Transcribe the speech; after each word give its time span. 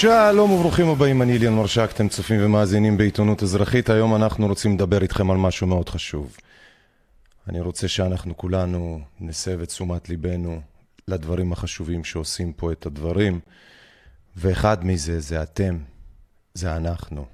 שלום 0.00 0.50
וברוכים 0.50 0.88
הבאים, 0.88 1.22
אני 1.22 1.36
אליאן 1.36 1.52
מרשק, 1.52 1.90
אתם 1.94 2.08
צופים 2.08 2.40
ומאזינים 2.44 2.96
בעיתונות 2.96 3.42
אזרחית. 3.42 3.90
היום 3.90 4.14
אנחנו 4.14 4.46
רוצים 4.46 4.74
לדבר 4.74 5.02
איתכם 5.02 5.30
על 5.30 5.36
משהו 5.36 5.66
מאוד 5.66 5.88
חשוב. 5.88 6.36
אני 7.48 7.60
רוצה 7.60 7.88
שאנחנו 7.88 8.36
כולנו 8.36 9.00
נסב 9.20 9.60
את 9.62 9.68
תשומת 9.68 10.08
ליבנו 10.08 10.60
לדברים 11.08 11.52
החשובים 11.52 12.04
שעושים 12.04 12.52
פה 12.52 12.72
את 12.72 12.86
הדברים, 12.86 13.40
ואחד 14.36 14.84
מזה 14.84 15.20
זה 15.20 15.42
אתם, 15.42 15.78
זה 16.54 16.76
אנחנו. 16.76 17.24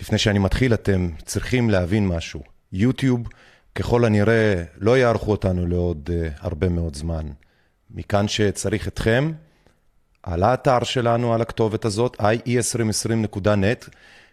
לפני 0.00 0.18
שאני 0.18 0.38
מתחיל, 0.38 0.74
אתם 0.74 1.08
צריכים 1.24 1.70
להבין 1.70 2.08
משהו. 2.08 2.42
יוטיוב, 2.72 3.28
ככל 3.74 4.04
הנראה, 4.04 4.62
לא 4.78 4.98
יערכו 4.98 5.30
אותנו 5.30 5.66
לעוד 5.66 6.10
uh, 6.12 6.38
הרבה 6.40 6.68
מאוד 6.68 6.94
זמן. 6.94 7.26
מכאן 7.90 8.28
שצריך 8.28 8.88
אתכם, 8.88 9.32
על 10.24 10.42
האתר 10.42 10.84
שלנו, 10.84 11.34
על 11.34 11.42
הכתובת 11.42 11.84
הזאת, 11.84 12.16
ie2020.net, 12.20 13.88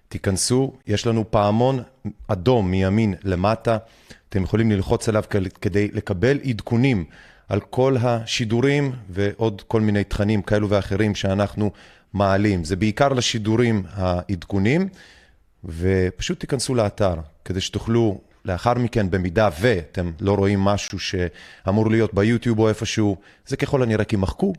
תיכנסו, 0.10 0.74
יש 0.88 1.08
לנו 1.08 1.32
פעמון 1.32 1.80
אדום 2.28 2.72
מימין 2.72 3.14
למטה, 3.24 3.78
אתם 4.30 4.44
יכולים 4.44 4.72
ללחוץ 4.72 5.10
עליו 5.10 5.24
כדי 5.62 5.88
לקבל 5.94 6.40
עדכונים 6.50 7.06
על 7.50 7.60
כל 7.60 7.96
השידורים 8.02 8.92
ועוד 9.10 9.62
כל 9.68 9.82
מיני 9.82 10.04
תכנים 10.04 10.42
כאלו 10.42 10.70
ואחרים 10.70 11.16
שאנחנו 11.16 11.72
מעלים. 12.14 12.64
זה 12.64 12.76
בעיקר 12.76 13.10
לשידורים 13.10 13.84
העדכונים, 13.94 14.88
ופשוט 15.66 16.40
תיכנסו 16.40 16.76
לאתר 16.76 17.16
כדי 17.46 17.62
שתוכלו 17.62 18.22
לאחר 18.46 18.74
מכן, 18.74 19.10
במידה 19.10 19.50
ואתם 19.60 20.12
לא 20.20 20.36
רואים 20.36 20.60
משהו 20.60 21.00
שאמור 21.00 21.90
להיות 21.92 22.14
ביוטיוב 22.14 22.60
או 22.60 22.70
איפשהו, 22.70 23.18
זה 23.48 23.58
ככל 23.58 23.84
הנראה 23.84 24.06
כי 24.06 24.16
מחקו, 24.16 24.54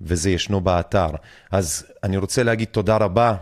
וזה 0.00 0.30
ישנו 0.30 0.60
באתר. 0.60 1.08
אז 1.50 1.86
אני 2.02 2.16
רוצה 2.16 2.42
להגיד 2.42 2.68
תודה 2.68 2.96
רבה 2.96 3.34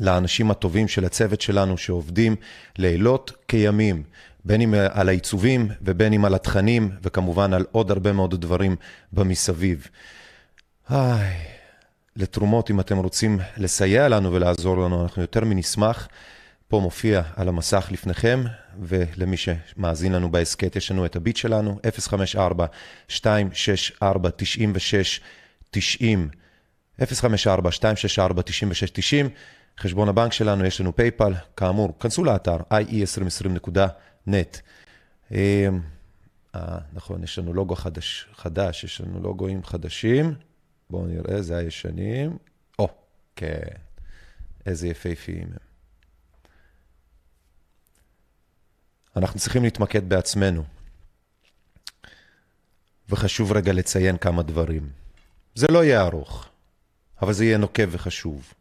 לאנשים 0.00 0.50
הטובים 0.50 0.88
של 0.88 1.04
הצוות 1.04 1.40
שלנו 1.40 1.78
שעובדים 1.78 2.36
לילות 2.78 3.32
כימים, 3.48 4.02
בין 4.44 4.60
אם 4.60 4.74
על 4.74 5.08
העיצובים 5.08 5.68
ובין 5.82 6.12
אם 6.12 6.24
על 6.24 6.34
התכנים, 6.34 6.90
וכמובן 7.02 7.52
על 7.52 7.64
עוד 7.72 7.90
הרבה 7.90 8.12
מאוד 8.12 8.40
דברים 8.40 8.76
במסביב. 9.12 9.86
איי, 10.90 11.36
לתרומות, 12.16 12.70
אם 12.70 12.80
אתם 12.80 12.96
רוצים 12.96 13.40
לסייע 13.56 14.08
לנו 14.08 14.32
ולעזור 14.32 14.78
לנו, 14.78 15.02
אנחנו 15.02 15.22
יותר 15.22 15.44
מנשמח. 15.44 16.08
פה 16.70 16.80
מופיע 16.80 17.22
על 17.36 17.48
המסך 17.48 17.88
לפניכם, 17.90 18.44
ולמי 18.80 19.36
שמאזין 19.36 20.12
לנו 20.12 20.30
בהסכת, 20.30 20.76
יש 20.76 20.90
לנו 20.90 21.06
את 21.06 21.16
הביט 21.16 21.36
שלנו, 21.36 21.78
054-264-9690, 23.10 23.12
054-264-9690, 27.00 27.04
חשבון 29.78 30.08
הבנק 30.08 30.32
שלנו, 30.32 30.64
יש 30.64 30.80
לנו 30.80 30.96
פייפל, 30.96 31.32
כאמור, 31.56 31.98
כנסו 32.00 32.24
לאתר 32.24 32.56
ie2020.net. 32.56 34.58
אה, 35.34 35.68
נכון, 36.92 37.22
יש 37.22 37.38
לנו 37.38 37.54
לוגו 37.54 37.74
חדש, 37.74 38.26
חדש, 38.34 38.84
יש 38.84 39.00
לנו 39.00 39.20
לוגוים 39.20 39.64
חדשים. 39.64 40.34
בואו 40.90 41.06
נראה, 41.06 41.42
זה 41.42 41.56
הישנים. 41.56 42.38
או, 42.78 42.88
כן, 43.36 43.60
איזה 44.66 44.88
יפהפיים 44.88 45.48
הם. 45.50 45.69
אנחנו 49.16 49.40
צריכים 49.40 49.62
להתמקד 49.62 50.08
בעצמנו. 50.08 50.64
וחשוב 53.08 53.52
רגע 53.52 53.72
לציין 53.72 54.16
כמה 54.16 54.42
דברים. 54.42 54.88
זה 55.54 55.66
לא 55.70 55.84
יהיה 55.84 56.02
ארוך, 56.02 56.48
אבל 57.22 57.32
זה 57.32 57.44
יהיה 57.44 57.58
נוקב 57.58 57.88
וחשוב. 57.90 58.52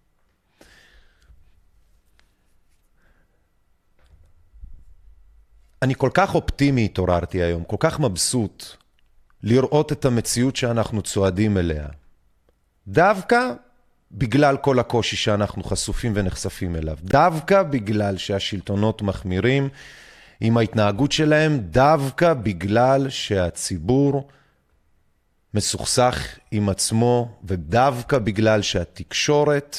אני 5.82 5.96
כל 5.96 6.10
כך 6.14 6.36
אופטימי 6.36 6.86
התעוררתי 6.86 7.42
היום, 7.42 7.64
כל 7.64 7.76
כך 7.80 8.00
מבסוט 8.00 8.66
לראות 9.44 9.92
את 9.92 10.06
המציאות 10.06 10.56
שאנחנו 10.56 11.02
צועדים 11.02 11.58
אליה. 11.58 11.88
דווקא 12.88 13.54
בגלל 14.12 14.58
כל 14.58 14.80
הקושי 14.80 15.16
שאנחנו 15.16 15.64
חשופים 15.64 16.12
ונחשפים 16.16 16.76
אליו. 16.76 16.98
דווקא 17.04 17.64
בגלל 17.64 18.18
שהשלטונות 18.18 19.02
מחמירים 19.02 19.70
עם 20.42 20.58
ההתנהגות 20.58 21.12
שלהם, 21.12 21.60
דווקא 21.60 22.34
בגלל 22.34 23.10
שהציבור 23.10 24.28
מסוכסך 25.54 26.38
עם 26.52 26.70
עצמו, 26.70 27.40
ודווקא 27.44 28.18
בגלל 28.18 28.62
שהתקשורת 28.62 29.78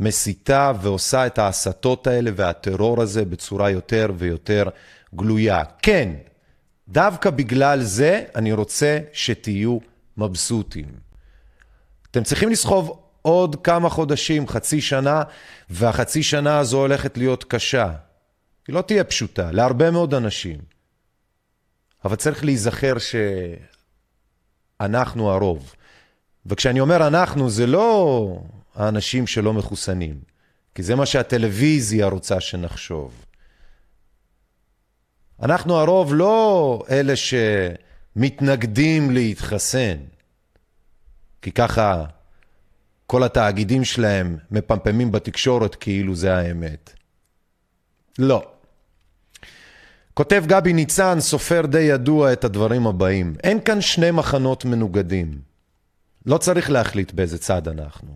מסיתה 0.00 0.72
ועושה 0.80 1.26
את 1.26 1.38
ההסתות 1.38 2.06
האלה 2.06 2.30
והטרור 2.36 3.02
הזה 3.02 3.24
בצורה 3.24 3.70
יותר 3.70 4.10
ויותר 4.18 4.68
גלויה. 5.14 5.62
כן, 5.82 6.12
דווקא 6.88 7.30
בגלל 7.30 7.82
זה 7.82 8.24
אני 8.34 8.52
רוצה 8.52 8.98
שתהיו 9.12 9.78
מבסוטים. 10.16 10.86
אתם 12.10 12.22
צריכים 12.22 12.48
לסחוב 12.48 13.02
עוד 13.22 13.56
כמה 13.64 13.88
חודשים, 13.88 14.48
חצי 14.48 14.80
שנה, 14.80 15.22
והחצי 15.70 16.22
שנה 16.22 16.58
הזו 16.58 16.78
הולכת 16.78 17.18
להיות 17.18 17.44
קשה. 17.44 17.92
היא 18.68 18.74
לא 18.74 18.82
תהיה 18.82 19.04
פשוטה, 19.04 19.52
להרבה 19.52 19.90
מאוד 19.90 20.14
אנשים. 20.14 20.58
אבל 22.04 22.16
צריך 22.16 22.44
להיזכר 22.44 22.94
שאנחנו 24.78 25.30
הרוב. 25.30 25.74
וכשאני 26.46 26.80
אומר 26.80 27.06
אנחנו, 27.06 27.50
זה 27.50 27.66
לא 27.66 28.40
האנשים 28.74 29.26
שלא 29.26 29.52
מחוסנים, 29.52 30.20
כי 30.74 30.82
זה 30.82 30.94
מה 30.94 31.06
שהטלוויזיה 31.06 32.06
רוצה 32.06 32.40
שנחשוב. 32.40 33.24
אנחנו 35.42 35.76
הרוב 35.76 36.14
לא 36.14 36.82
אלה 36.90 37.14
שמתנגדים 37.16 39.10
להתחסן. 39.10 39.96
כי 41.42 41.52
ככה 41.52 42.04
כל 43.06 43.22
התאגידים 43.22 43.84
שלהם 43.84 44.36
מפמפמים 44.50 45.12
בתקשורת 45.12 45.74
כאילו 45.74 46.14
זה 46.14 46.36
האמת. 46.36 46.92
לא. 48.18 48.57
כותב 50.18 50.44
גבי 50.46 50.72
ניצן, 50.72 51.20
סופר 51.20 51.66
די 51.66 51.80
ידוע, 51.80 52.32
את 52.32 52.44
הדברים 52.44 52.86
הבאים. 52.86 53.34
אין 53.44 53.60
כאן 53.60 53.80
שני 53.80 54.10
מחנות 54.10 54.64
מנוגדים. 54.64 55.38
לא 56.26 56.38
צריך 56.38 56.70
להחליט 56.70 57.12
באיזה 57.12 57.38
צד 57.38 57.68
אנחנו. 57.68 58.14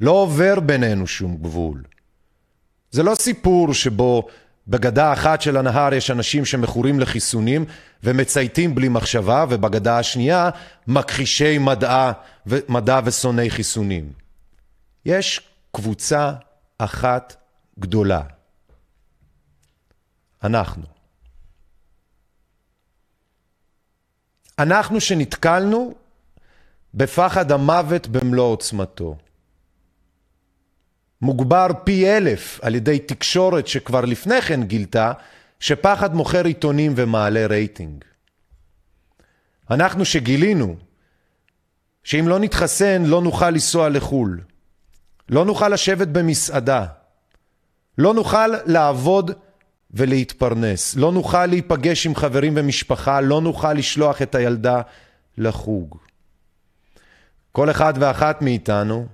לא 0.00 0.10
עובר 0.10 0.60
בינינו 0.60 1.06
שום 1.06 1.36
גבול. 1.36 1.82
זה 2.90 3.02
לא 3.02 3.14
סיפור 3.14 3.74
שבו 3.74 4.28
בגדה 4.68 5.12
אחת 5.12 5.40
של 5.40 5.56
הנהר 5.56 5.94
יש 5.94 6.10
אנשים 6.10 6.44
שמכורים 6.44 7.00
לחיסונים 7.00 7.64
ומצייתים 8.04 8.74
בלי 8.74 8.88
מחשבה, 8.88 9.44
ובגדה 9.48 9.98
השנייה 9.98 10.50
מכחישי 10.86 11.58
מדע, 11.58 12.12
מדע 12.68 13.00
ושונאי 13.04 13.50
חיסונים. 13.50 14.12
יש 15.06 15.40
קבוצה 15.72 16.32
אחת 16.78 17.36
גדולה. 17.78 18.33
אנחנו. 20.44 20.82
אנחנו 24.58 25.00
שנתקלנו 25.00 25.94
בפחד 26.94 27.52
המוות 27.52 28.06
במלוא 28.06 28.44
עוצמתו. 28.44 29.16
מוגבר 31.22 31.66
פי 31.84 32.16
אלף 32.16 32.60
על 32.62 32.74
ידי 32.74 32.98
תקשורת 32.98 33.66
שכבר 33.66 34.00
לפני 34.00 34.42
כן 34.42 34.62
גילתה 34.62 35.12
שפחד 35.60 36.14
מוכר 36.14 36.44
עיתונים 36.44 36.92
ומעלה 36.96 37.46
רייטינג. 37.46 38.04
אנחנו 39.70 40.04
שגילינו 40.04 40.76
שאם 42.04 42.28
לא 42.28 42.38
נתחסן 42.38 43.02
לא 43.04 43.22
נוכל 43.22 43.50
לנסוע 43.50 43.88
לחו"ל, 43.88 44.40
לא 45.28 45.44
נוכל 45.44 45.68
לשבת 45.68 46.08
במסעדה, 46.08 46.86
לא 47.98 48.14
נוכל 48.14 48.48
לעבוד 48.66 49.30
ולהתפרנס, 49.94 50.96
לא 50.96 51.12
נוכל 51.12 51.46
להיפגש 51.46 52.06
עם 52.06 52.14
חברים 52.14 52.52
ומשפחה, 52.56 53.20
לא 53.20 53.40
נוכל 53.40 53.72
לשלוח 53.72 54.22
את 54.22 54.34
הילדה 54.34 54.80
לחוג. 55.38 55.98
כל 57.52 57.70
אחד 57.70 57.94
ואחת 58.00 58.42
מאיתנו 58.42 59.06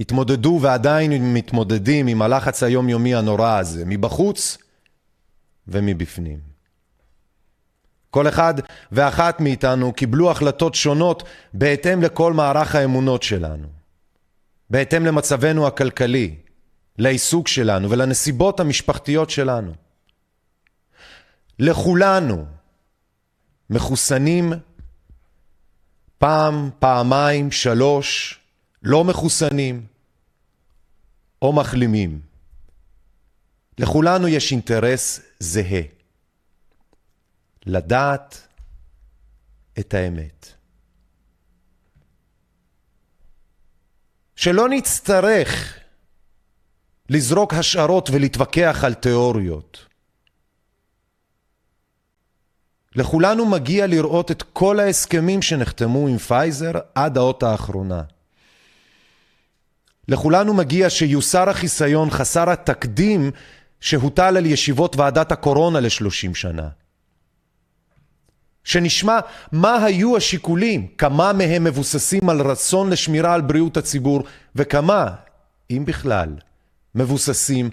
התמודדו 0.00 0.58
ועדיין 0.62 1.34
מתמודדים 1.34 2.06
עם 2.06 2.22
הלחץ 2.22 2.62
היומיומי 2.62 3.14
הנורא 3.14 3.58
הזה, 3.58 3.82
מבחוץ 3.86 4.58
ומבפנים. 5.68 6.38
כל 8.10 8.28
אחד 8.28 8.54
ואחת 8.92 9.40
מאיתנו 9.40 9.92
קיבלו 9.92 10.30
החלטות 10.30 10.74
שונות 10.74 11.22
בהתאם 11.54 12.02
לכל 12.02 12.32
מערך 12.32 12.74
האמונות 12.74 13.22
שלנו, 13.22 13.66
בהתאם 14.70 15.06
למצבנו 15.06 15.66
הכלכלי, 15.66 16.34
לעיסוק 16.98 17.48
שלנו 17.48 17.90
ולנסיבות 17.90 18.60
המשפחתיות 18.60 19.30
שלנו. 19.30 19.74
לכולנו, 21.58 22.46
מחוסנים 23.70 24.52
פעם, 26.18 26.70
פעמיים, 26.78 27.50
שלוש, 27.50 28.38
לא 28.82 29.04
מחוסנים 29.04 29.86
או 31.42 31.52
מחלימים. 31.52 32.20
לכולנו 33.78 34.28
יש 34.28 34.52
אינטרס 34.52 35.20
זהה, 35.38 35.82
לדעת 37.66 38.48
את 39.78 39.94
האמת. 39.94 40.52
שלא 44.36 44.68
נצטרך 44.68 45.78
לזרוק 47.08 47.54
השערות 47.54 48.10
ולהתווכח 48.12 48.80
על 48.84 48.94
תיאוריות. 48.94 49.86
לכולנו 52.96 53.46
מגיע 53.46 53.86
לראות 53.86 54.30
את 54.30 54.42
כל 54.42 54.80
ההסכמים 54.80 55.42
שנחתמו 55.42 56.08
עם 56.08 56.18
פייזר 56.18 56.72
עד 56.94 57.16
האות 57.16 57.42
האחרונה. 57.42 58.02
לכולנו 60.08 60.54
מגיע 60.54 60.90
שיוסר 60.90 61.48
החיסיון 61.50 62.10
חסר 62.10 62.50
התקדים 62.50 63.30
שהוטל 63.80 64.36
על 64.36 64.46
ישיבות 64.46 64.96
ועדת 64.96 65.32
הקורונה 65.32 65.80
לשלושים 65.80 66.34
שנה. 66.34 66.68
שנשמע 68.64 69.18
מה 69.52 69.84
היו 69.84 70.16
השיקולים, 70.16 70.86
כמה 70.86 71.32
מהם 71.32 71.64
מבוססים 71.64 72.28
על 72.28 72.40
רצון 72.40 72.90
לשמירה 72.90 73.34
על 73.34 73.40
בריאות 73.40 73.76
הציבור, 73.76 74.22
וכמה, 74.56 75.10
אם 75.70 75.84
בכלל, 75.86 76.28
מבוססים 76.94 77.70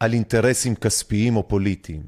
על 0.00 0.12
אינטרסים 0.12 0.74
כספיים 0.74 1.36
או 1.36 1.48
פוליטיים. 1.48 2.02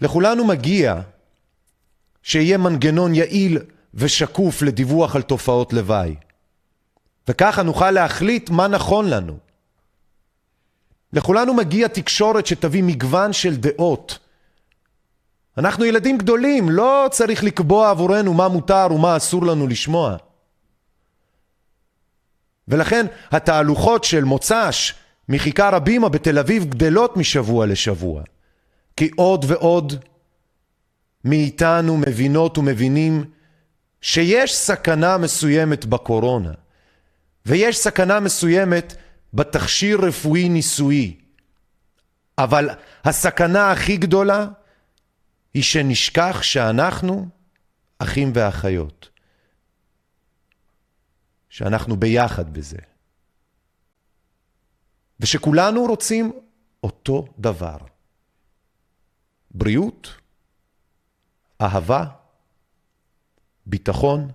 לכולנו 0.00 0.44
מגיע 0.44 1.00
שיהיה 2.22 2.58
מנגנון 2.58 3.14
יעיל 3.14 3.58
ושקוף 3.94 4.62
לדיווח 4.62 5.16
על 5.16 5.22
תופעות 5.22 5.72
לוואי, 5.72 6.14
וככה 7.28 7.62
נוכל 7.62 7.90
להחליט 7.90 8.50
מה 8.50 8.68
נכון 8.68 9.10
לנו. 9.10 9.38
לכולנו 11.12 11.54
מגיע 11.54 11.88
תקשורת 11.88 12.46
שתביא 12.46 12.82
מגוון 12.82 13.32
של 13.32 13.56
דעות. 13.56 14.18
אנחנו 15.58 15.84
ילדים 15.84 16.18
גדולים, 16.18 16.70
לא 16.70 17.06
צריך 17.10 17.44
לקבוע 17.44 17.90
עבורנו 17.90 18.34
מה 18.34 18.48
מותר 18.48 18.86
ומה 18.90 19.16
אסור 19.16 19.46
לנו 19.46 19.66
לשמוע. 19.66 20.16
ולכן 22.68 23.06
התהלוכות 23.30 24.04
של 24.04 24.24
מוצ"ש 24.24 24.94
מכיכר 25.28 25.74
הבימה 25.74 26.08
בתל 26.08 26.38
אביב 26.38 26.64
גדלות 26.64 27.16
משבוע 27.16 27.66
לשבוע. 27.66 28.22
כי 28.96 29.10
עוד 29.16 29.44
ועוד 29.48 30.04
מאיתנו 31.24 31.96
מבינות 31.96 32.58
ומבינים 32.58 33.24
שיש 34.00 34.54
סכנה 34.56 35.18
מסוימת 35.18 35.84
בקורונה, 35.84 36.52
ויש 37.46 37.78
סכנה 37.78 38.20
מסוימת 38.20 38.94
בתכשיר 39.34 40.00
רפואי 40.00 40.48
ניסויי. 40.48 41.16
אבל 42.38 42.70
הסכנה 43.04 43.70
הכי 43.70 43.96
גדולה 43.96 44.46
היא 45.54 45.62
שנשכח 45.62 46.42
שאנחנו 46.42 47.28
אחים 47.98 48.32
ואחיות. 48.34 49.13
שאנחנו 51.54 51.96
ביחד 51.96 52.54
בזה. 52.54 52.78
ושכולנו 55.20 55.86
רוצים 55.86 56.32
אותו 56.82 57.24
דבר. 57.38 57.76
בריאות, 59.50 60.08
אהבה, 61.62 62.04
ביטחון, 63.66 64.30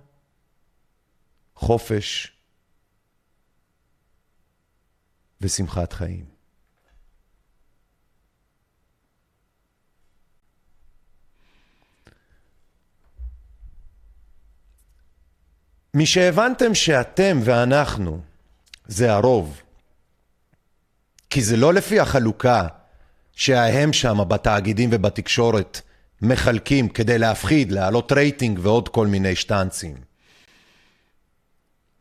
חופש 1.56 2.38
ושמחת 5.42 5.94
חיים. 5.94 6.29
משהבנתם 15.94 16.76
שאתם 16.76 17.40
ואנחנו 17.44 18.22
זה 18.88 19.14
הרוב, 19.14 19.62
כי 21.30 21.42
זה 21.42 21.58
לא 21.58 21.74
לפי 21.74 22.00
החלוקה 22.00 22.68
שההם 23.36 23.94
שם 23.94 24.18
בתאגידים 24.28 24.90
ובתקשורת 24.94 25.82
מחלקים 26.22 26.90
כדי 26.90 27.18
להפחיד, 27.18 27.72
להעלות 27.72 28.12
רייטינג 28.12 28.60
ועוד 28.62 28.90
כל 28.90 29.08
מיני 29.08 29.36
שטנצים. 29.36 29.96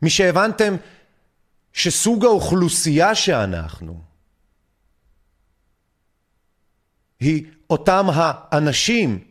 משהבנתם 0.01 0.75
שסוג 1.73 2.25
האוכלוסייה 2.25 3.15
שאנחנו 3.15 4.01
היא 7.19 7.45
אותם 7.69 8.07
האנשים 8.13 9.23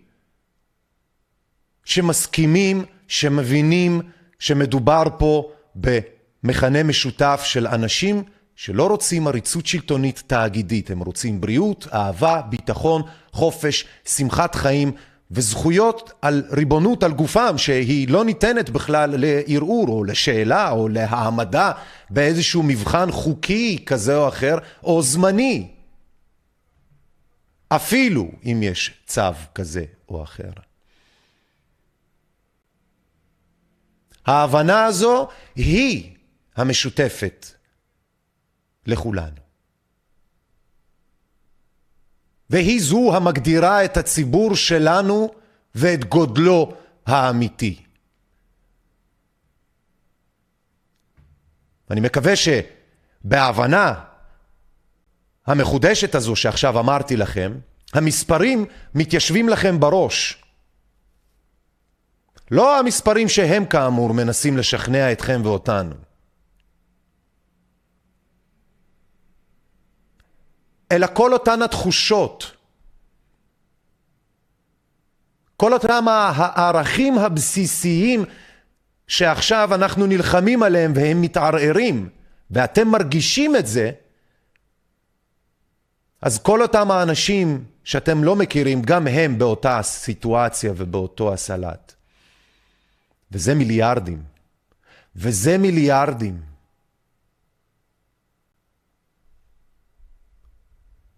שמסכימים, 1.84 2.84
שמבינים 3.08 4.00
שמדובר 4.38 5.02
פה 5.18 5.50
במכנה 5.74 6.82
משותף 6.82 7.40
של 7.44 7.66
אנשים 7.66 8.22
שלא 8.56 8.86
רוצים 8.86 9.26
עריצות 9.26 9.66
שלטונית 9.66 10.22
תאגידית, 10.26 10.90
הם 10.90 11.00
רוצים 11.00 11.40
בריאות, 11.40 11.86
אהבה, 11.92 12.40
ביטחון, 12.42 13.02
חופש, 13.32 13.84
שמחת 14.04 14.54
חיים 14.54 14.92
וזכויות 15.30 16.12
על 16.22 16.44
ריבונות 16.50 17.02
על 17.02 17.12
גופם 17.12 17.54
שהיא 17.58 18.08
לא 18.08 18.24
ניתנת 18.24 18.70
בכלל 18.70 19.14
לערעור 19.18 19.88
או 19.88 20.04
לשאלה 20.04 20.70
או 20.70 20.88
להעמדה 20.88 21.72
באיזשהו 22.10 22.62
מבחן 22.62 23.10
חוקי 23.10 23.82
כזה 23.86 24.16
או 24.16 24.28
אחר 24.28 24.58
או 24.84 25.02
זמני 25.02 25.68
אפילו 27.68 28.30
אם 28.44 28.60
יש 28.62 28.94
צו 29.06 29.22
כזה 29.54 29.84
או 30.08 30.22
אחר. 30.22 30.50
ההבנה 34.28 34.84
הזו 34.84 35.28
היא 35.54 36.16
המשותפת 36.56 37.46
לכולנו. 38.86 39.36
והיא 42.50 42.80
זו 42.82 43.16
המגדירה 43.16 43.84
את 43.84 43.96
הציבור 43.96 44.56
שלנו 44.56 45.30
ואת 45.74 46.04
גודלו 46.04 46.72
האמיתי. 47.06 47.82
אני 51.90 52.00
מקווה 52.00 52.32
שבהבנה 52.36 53.94
המחודשת 55.46 56.14
הזו 56.14 56.36
שעכשיו 56.36 56.80
אמרתי 56.80 57.16
לכם, 57.16 57.58
המספרים 57.92 58.66
מתיישבים 58.94 59.48
לכם 59.48 59.80
בראש. 59.80 60.44
לא 62.50 62.78
המספרים 62.78 63.28
שהם 63.28 63.64
כאמור 63.64 64.14
מנסים 64.14 64.56
לשכנע 64.56 65.12
אתכם 65.12 65.40
ואותנו. 65.44 65.94
אלא 70.92 71.06
כל 71.12 71.32
אותן 71.32 71.62
התחושות, 71.62 72.52
כל 75.56 75.72
אותם 75.72 76.04
הערכים 76.08 77.18
הבסיסיים 77.18 78.24
שעכשיו 79.06 79.74
אנחנו 79.74 80.06
נלחמים 80.06 80.62
עליהם 80.62 80.92
והם 80.96 81.20
מתערערים, 81.20 82.08
ואתם 82.50 82.88
מרגישים 82.88 83.56
את 83.56 83.66
זה, 83.66 83.90
אז 86.22 86.38
כל 86.38 86.62
אותם 86.62 86.90
האנשים 86.90 87.64
שאתם 87.84 88.24
לא 88.24 88.36
מכירים, 88.36 88.82
גם 88.82 89.06
הם 89.06 89.38
באותה 89.38 89.82
סיטואציה 89.82 90.72
ובאותו 90.76 91.32
הסלט. 91.32 91.97
וזה 93.32 93.54
מיליארדים. 93.54 94.22
וזה 95.16 95.58
מיליארדים. 95.58 96.40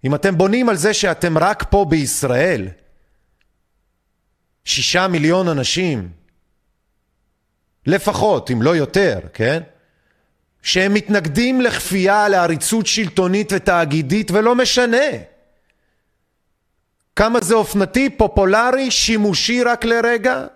אם 0.04 0.14
אתם 0.14 0.38
בונים 0.38 0.68
על 0.68 0.76
זה 0.76 0.94
שאתם 0.94 1.38
רק 1.38 1.64
פה 1.70 1.86
בישראל, 1.88 2.68
שישה 4.64 5.08
מיליון 5.08 5.48
אנשים, 5.48 6.12
לפחות, 7.86 8.50
אם 8.50 8.62
לא 8.62 8.76
יותר, 8.76 9.20
כן? 9.32 9.62
שהם 10.62 10.94
מתנגדים 10.94 11.60
לכפייה 11.60 12.28
לעריצות 12.28 12.86
שלטונית 12.86 13.52
ותאגידית 13.56 14.30
ולא 14.30 14.54
משנה. 14.54 15.06
כמה 17.16 17.40
זה 17.40 17.54
אופנתי, 17.54 18.10
פופולרי, 18.10 18.90
שימושי 18.90 19.62
רק 19.62 19.84
לרגע? 19.84 20.46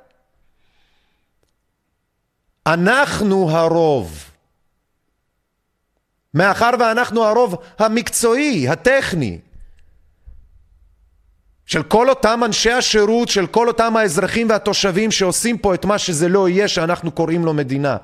אנחנו 2.67 3.51
הרוב. 3.51 4.31
מאחר 6.35 6.71
ואנחנו 6.81 7.25
הרוב 7.25 7.57
המקצועי, 7.79 8.69
הטכני, 8.69 9.39
של 11.67 11.83
כל 11.83 12.09
אותם 12.09 12.41
אנשי 12.45 12.71
השירות, 12.71 13.29
של 13.29 13.47
כל 13.47 13.69
אותם 13.69 13.97
האזרחים 13.97 14.51
והתושבים 14.51 15.11
שעושים 15.11 15.59
פה 15.59 15.75
את 15.75 15.85
מה 15.85 15.99
שזה 15.99 16.29
לא 16.29 16.49
יהיה 16.49 16.69
שאנחנו 16.69 17.11
קוראים 17.13 17.45
לו 17.45 17.55
מדינה. 17.55 17.97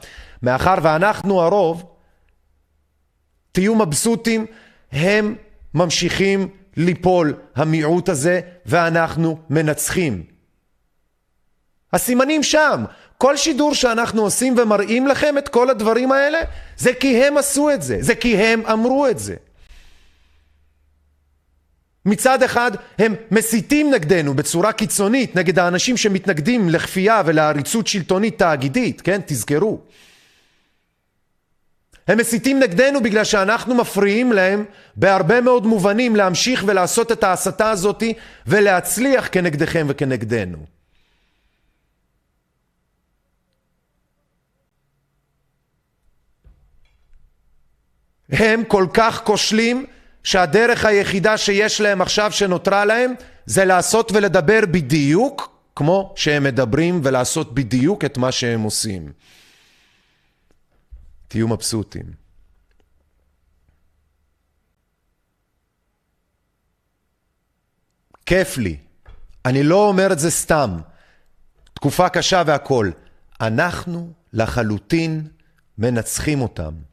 מאחר 0.42 0.74
ואנחנו 0.82 1.40
הרוב, 1.40 1.84
תהיו 3.52 3.74
מבסוטים, 3.74 4.46
הם 4.92 5.34
ממשיכים 5.74 6.48
ליפול, 6.76 7.34
המיעוט 7.56 8.08
הזה, 8.08 8.40
ואנחנו 8.66 9.38
מנצחים. 9.50 10.22
הסימנים 11.92 12.42
שם. 12.42 12.84
כל 13.20 13.36
שידור 13.36 13.74
שאנחנו 13.74 14.22
עושים 14.22 14.54
ומראים 14.58 15.06
לכם 15.06 15.38
את 15.38 15.48
כל 15.48 15.70
הדברים 15.70 16.12
האלה, 16.12 16.38
זה 16.76 16.92
כי 16.94 17.24
הם 17.24 17.36
עשו 17.36 17.70
את 17.70 17.82
זה, 17.82 17.96
זה 18.00 18.14
כי 18.14 18.36
הם 18.36 18.66
אמרו 18.66 19.06
את 19.06 19.18
זה. 19.18 19.34
מצד 22.06 22.42
אחד 22.42 22.70
הם 22.98 23.14
מסיתים 23.30 23.90
נגדנו 23.90 24.34
בצורה 24.34 24.72
קיצונית, 24.72 25.36
נגד 25.36 25.58
האנשים 25.58 25.96
שמתנגדים 25.96 26.68
לכפייה 26.68 27.22
ולעריצות 27.26 27.86
שלטונית 27.86 28.38
תאגידית, 28.38 29.00
כן? 29.00 29.20
תזכרו. 29.26 29.80
הם 32.08 32.18
מסיתים 32.18 32.58
נגדנו 32.60 33.02
בגלל 33.02 33.24
שאנחנו 33.24 33.74
מפריעים 33.74 34.32
להם 34.32 34.64
בהרבה 34.96 35.40
מאוד 35.40 35.66
מובנים 35.66 36.16
להמשיך 36.16 36.64
ולעשות 36.66 37.12
את 37.12 37.24
ההסתה 37.24 37.70
הזאתי 37.70 38.14
ולהצליח 38.46 39.28
כנגדכם 39.32 39.86
וכנגדנו. 39.88 40.79
הם 48.30 48.64
כל 48.64 48.86
כך 48.94 49.22
כושלים 49.24 49.86
שהדרך 50.24 50.84
היחידה 50.84 51.38
שיש 51.38 51.80
להם 51.80 52.02
עכשיו 52.02 52.32
שנותרה 52.32 52.84
להם 52.84 53.14
זה 53.46 53.64
לעשות 53.64 54.12
ולדבר 54.12 54.60
בדיוק 54.70 55.60
כמו 55.76 56.14
שהם 56.16 56.44
מדברים 56.44 57.00
ולעשות 57.04 57.54
בדיוק 57.54 58.04
את 58.04 58.18
מה 58.18 58.32
שהם 58.32 58.62
עושים. 58.62 59.12
תהיו 61.28 61.48
מבסוטים. 61.48 62.04
כיף 68.26 68.58
לי. 68.58 68.76
אני 69.44 69.62
לא 69.62 69.88
אומר 69.88 70.12
את 70.12 70.18
זה 70.18 70.30
סתם. 70.30 70.78
תקופה 71.74 72.08
קשה 72.08 72.42
והכול. 72.46 72.92
אנחנו 73.40 74.12
לחלוטין 74.32 75.28
מנצחים 75.78 76.40
אותם. 76.40 76.89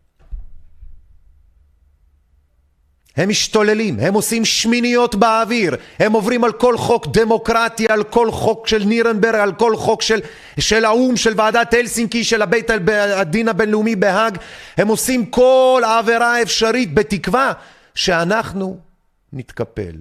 הם 3.17 3.29
משתוללים, 3.29 3.99
הם 3.99 4.13
עושים 4.13 4.45
שמיניות 4.45 5.15
באוויר, 5.15 5.75
הם 5.99 6.13
עוברים 6.13 6.43
על 6.43 6.51
כל 6.51 6.77
חוק 6.77 7.07
דמוקרטי, 7.07 7.85
על 7.89 8.03
כל 8.03 8.31
חוק 8.31 8.67
של 8.67 8.83
נירנברג, 8.83 9.35
על 9.35 9.53
כל 9.53 9.75
חוק 9.75 10.01
של, 10.01 10.19
של 10.59 10.85
האו"ם, 10.85 11.17
של 11.17 11.33
ועדת 11.35 11.73
הלסינקי, 11.73 12.23
של 12.23 12.41
הבית 12.41 12.69
הדין 12.89 13.47
הבינלאומי 13.47 13.95
בהאג, 13.95 14.37
הם 14.77 14.87
עושים 14.87 15.25
כל 15.25 15.81
עבירה 15.85 16.41
אפשרית 16.41 16.93
בתקווה 16.93 17.53
שאנחנו 17.95 18.77
נתקפל. 19.33 19.95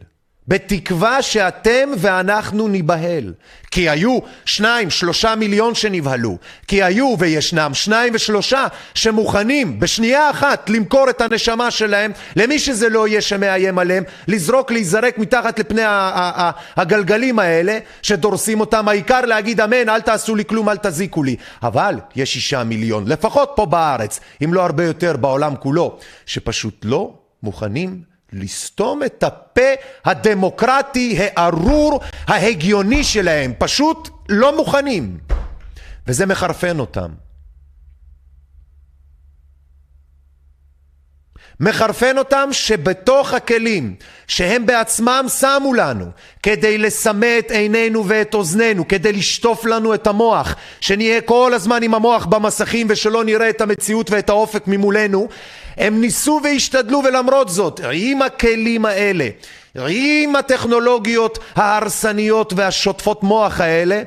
בתקווה 0.49 1.23
שאתם 1.23 1.88
ואנחנו 1.99 2.69
ניבהל. 2.69 3.33
כי 3.71 3.88
היו 3.88 4.19
שניים, 4.45 4.91
שלושה 4.91 5.35
מיליון 5.35 5.75
שנבהלו. 5.75 6.38
כי 6.67 6.83
היו 6.83 7.15
וישנם 7.19 7.71
שניים 7.75 8.12
ושלושה 8.15 8.67
שמוכנים 8.95 9.81
בשנייה 9.81 10.31
אחת 10.31 10.71
למכור 10.71 11.11
את 11.11 11.21
הנשמה 11.21 11.71
שלהם 11.71 12.12
למי 12.37 12.59
שזה 12.59 12.88
לא 12.88 13.09
יהיה 13.09 13.21
שמאיים 13.21 13.79
עליהם, 13.79 14.05
לזרוק, 14.29 14.71
להיזרק 14.71 15.19
מתחת 15.19 15.59
לפני 15.59 15.83
הגלגלים 16.76 17.38
האלה 17.38 17.79
שדורסים 18.03 18.61
אותם. 18.61 18.88
העיקר 18.88 19.21
להגיד 19.21 19.61
אמן, 19.61 19.88
אל 19.88 20.00
תעשו 20.00 20.35
לי 20.35 20.45
כלום, 20.45 20.69
אל 20.69 20.76
תזיקו 20.76 21.23
לי. 21.23 21.37
אבל 21.62 21.95
יש 22.17 22.33
שישה 22.33 22.65
מיליון, 22.65 23.09
לפחות 23.09 23.53
פה 23.57 23.67
בארץ, 23.67 24.21
אם 24.45 24.55
לא 24.55 24.62
הרבה 24.62 24.85
יותר 24.85 25.17
בעולם 25.17 25.57
כולו, 25.57 25.99
שפשוט 26.26 26.75
לא 26.85 27.12
מוכנים 27.43 28.15
לסתום 28.33 29.02
את 29.02 29.23
הפה 29.23 29.71
הדמוקרטי, 30.04 31.18
הארור, 31.37 32.00
ההגיוני 32.26 33.04
שלהם. 33.04 33.52
פשוט 33.59 34.09
לא 34.28 34.56
מוכנים. 34.56 35.18
וזה 36.06 36.26
מחרפן 36.26 36.78
אותם. 36.78 37.25
מחרפן 41.60 42.18
אותם 42.18 42.48
שבתוך 42.52 43.32
הכלים 43.32 43.94
שהם 44.26 44.66
בעצמם 44.66 45.26
שמו 45.28 45.75
לנו 45.75 46.04
כדי 46.42 46.78
לסמא 46.78 47.38
את 47.38 47.50
עינינו 47.50 48.08
ואת 48.08 48.34
אוזנינו, 48.34 48.88
כדי 48.88 49.12
לשטוף 49.12 49.64
לנו 49.64 49.94
את 49.94 50.06
המוח, 50.06 50.54
שנהיה 50.80 51.20
כל 51.20 51.54
הזמן 51.54 51.82
עם 51.82 51.94
המוח 51.94 52.26
במסכים 52.26 52.86
ושלא 52.90 53.25
נראה 53.25 53.50
את 53.50 53.60
המציאות 53.60 54.10
ואת 54.10 54.28
האופק 54.28 54.66
ממולנו, 54.66 55.28
הם 55.76 56.00
ניסו 56.00 56.40
והשתדלו 56.44 57.02
ולמרות 57.04 57.48
זאת, 57.48 57.80
עם 57.92 58.22
הכלים 58.22 58.84
האלה, 58.84 59.28
עם 59.88 60.36
הטכנולוגיות 60.36 61.38
ההרסניות 61.54 62.52
והשוטפות 62.56 63.22
מוח 63.22 63.60
האלה, 63.60 64.02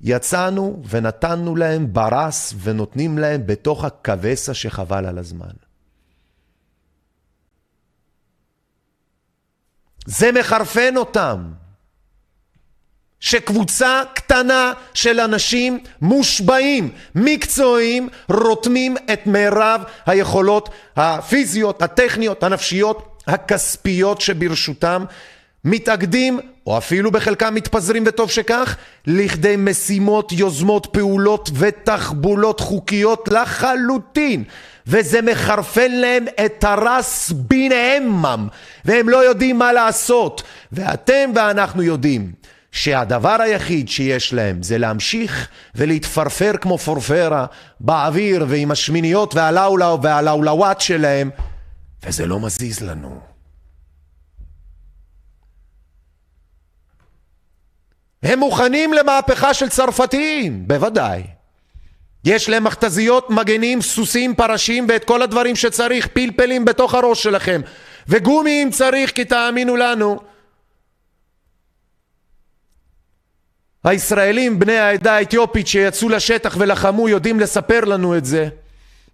יצאנו 0.00 0.82
ונתנו 0.90 1.56
להם 1.56 1.92
ברס 1.92 2.54
ונותנים 2.62 3.18
להם 3.18 3.46
בתוך 3.46 3.84
הכבסה 3.84 4.54
שחבל 4.54 5.06
על 5.06 5.18
הזמן. 5.18 5.46
זה 10.04 10.32
מחרפן 10.32 10.96
אותם. 10.96 11.52
שקבוצה 13.20 14.02
קטנה 14.14 14.72
של 14.94 15.20
אנשים 15.20 15.78
מושבעים, 16.00 16.90
מקצועיים, 17.14 18.08
רותמים 18.28 18.96
את 19.12 19.26
מירב 19.26 19.82
היכולות 20.06 20.68
הפיזיות, 20.96 21.82
הטכניות, 21.82 22.42
הנפשיות, 22.42 23.22
הכספיות 23.26 24.20
שברשותם, 24.20 25.04
מתאגדים, 25.64 26.40
או 26.66 26.78
אפילו 26.78 27.10
בחלקם 27.10 27.54
מתפזרים 27.54 28.02
וטוב 28.06 28.30
שכך, 28.30 28.76
לכדי 29.06 29.54
משימות, 29.58 30.32
יוזמות, 30.32 30.86
פעולות 30.86 31.50
ותחבולות 31.54 32.60
חוקיות 32.60 33.28
לחלוטין. 33.28 34.44
וזה 34.86 35.22
מחרפן 35.22 35.92
להם 35.92 36.24
את 36.44 36.64
הרס 36.64 37.30
ביניהם, 37.30 38.24
והם 38.84 39.08
לא 39.08 39.16
יודעים 39.16 39.58
מה 39.58 39.72
לעשות. 39.72 40.42
ואתם 40.72 41.30
ואנחנו 41.34 41.82
יודעים 41.82 42.32
שהדבר 42.72 43.36
היחיד 43.40 43.88
שיש 43.88 44.32
להם 44.32 44.62
זה 44.62 44.78
להמשיך 44.78 45.48
ולהתפרפר 45.74 46.52
כמו 46.60 46.78
פורפרה 46.78 47.46
באוויר 47.80 48.44
ועם 48.48 48.70
השמיניות 48.70 49.34
והלאולה 49.34 49.94
והלאולאוואט 50.02 50.80
שלהם, 50.80 51.30
וזה 52.06 52.26
לא 52.26 52.40
מזיז 52.40 52.80
לנו. 52.80 53.33
הם 58.24 58.38
מוכנים 58.38 58.92
למהפכה 58.92 59.54
של 59.54 59.68
צרפתים, 59.68 60.68
בוודאי. 60.68 61.22
יש 62.24 62.48
להם 62.48 62.64
מכתזיות, 62.64 63.30
מגנים, 63.30 63.82
סוסים, 63.82 64.34
פרשים 64.34 64.86
ואת 64.88 65.04
כל 65.04 65.22
הדברים 65.22 65.56
שצריך, 65.56 66.06
פלפלים 66.06 66.64
בתוך 66.64 66.94
הראש 66.94 67.22
שלכם. 67.22 67.60
וגומי 68.08 68.62
אם 68.62 68.70
צריך, 68.70 69.10
כי 69.10 69.24
תאמינו 69.24 69.76
לנו. 69.76 70.18
הישראלים 73.84 74.58
בני 74.58 74.78
העדה 74.78 75.16
האתיופית 75.16 75.66
שיצאו 75.66 76.08
לשטח 76.08 76.56
ולחמו 76.58 77.08
יודעים 77.08 77.40
לספר 77.40 77.80
לנו 77.80 78.16
את 78.16 78.24
זה. 78.24 78.48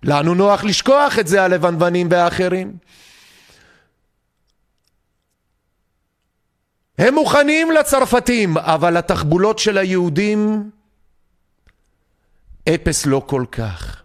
לנו 0.02 0.35
נוח 0.35 0.64
לשכוח 0.64 1.19
את 1.19 1.26
זה, 1.26 1.43
הלבנוונים 1.43 2.09
והאחרים. 2.11 2.73
הם 7.00 7.14
מוכנים 7.14 7.71
לצרפתים, 7.71 8.59
אבל 8.59 8.97
התחבולות 8.97 9.59
של 9.59 9.78
היהודים 9.78 10.71
אפס 12.69 13.07
לא 13.07 13.23
כל 13.26 13.45
כך. 13.52 14.02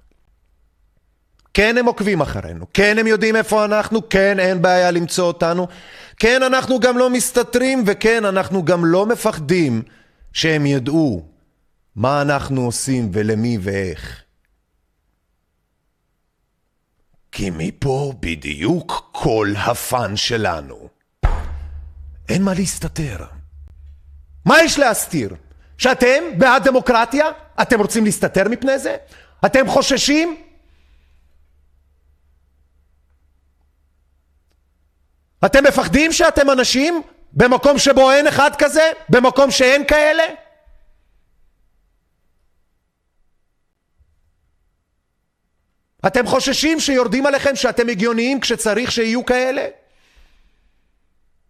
כן 1.53 1.77
הם 1.77 1.85
עוקבים 1.85 2.21
אחרינו, 2.21 2.65
כן 2.73 2.97
הם 2.97 3.07
יודעים 3.07 3.35
איפה 3.35 3.65
אנחנו, 3.65 4.09
כן 4.09 4.39
אין 4.39 4.61
בעיה 4.61 4.91
למצוא 4.91 5.27
אותנו, 5.27 5.67
כן 6.17 6.43
אנחנו 6.43 6.79
גם 6.79 6.97
לא 6.97 7.09
מסתתרים 7.09 7.83
וכן 7.87 8.25
אנחנו 8.25 8.65
גם 8.65 8.85
לא 8.85 9.05
מפחדים 9.05 9.81
שהם 10.33 10.65
ידעו 10.65 11.25
מה 11.95 12.21
אנחנו 12.21 12.65
עושים 12.65 13.09
ולמי 13.13 13.57
ואיך. 13.61 14.21
כי 17.31 17.49
מפה 17.49 18.13
בדיוק 18.19 19.09
כל 19.11 19.53
הפאן 19.57 20.15
שלנו. 20.15 20.94
אין 22.29 22.43
מה 22.43 22.53
להסתתר. 22.53 23.25
מה 24.45 24.61
יש 24.63 24.79
להסתיר? 24.79 25.35
שאתם 25.77 26.23
בעד 26.37 26.63
דמוקרטיה? 26.63 27.25
אתם 27.61 27.79
רוצים 27.79 28.05
להסתתר 28.05 28.49
מפני 28.49 28.79
זה? 28.79 28.97
אתם 29.45 29.67
חוששים? 29.67 30.41
אתם 35.45 35.63
מפחדים 35.63 36.11
שאתם 36.11 36.49
אנשים 36.51 37.01
במקום 37.33 37.77
שבו 37.77 38.11
אין 38.11 38.27
אחד 38.27 38.51
כזה? 38.57 38.91
במקום 39.09 39.51
שאין 39.51 39.87
כאלה? 39.87 40.23
אתם 46.07 46.27
חוששים 46.27 46.79
שיורדים 46.79 47.25
עליכם 47.25 47.55
שאתם 47.55 47.89
הגיוניים 47.89 48.39
כשצריך 48.39 48.91
שיהיו 48.91 49.25
כאלה? 49.25 49.67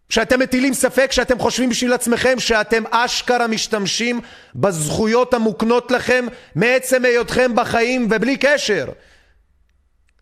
שאתם 0.09 0.39
מטילים 0.39 0.73
ספק, 0.73 1.11
שאתם 1.11 1.39
חושבים 1.39 1.69
בשביל 1.69 1.93
עצמכם 1.93 2.39
שאתם 2.39 2.83
אשכרה 2.91 3.47
משתמשים 3.47 4.21
בזכויות 4.55 5.33
המוקנות 5.33 5.91
לכם 5.91 6.25
מעצם 6.55 7.05
היותכם 7.05 7.55
בחיים 7.55 8.07
ובלי 8.11 8.37
קשר. 8.37 8.85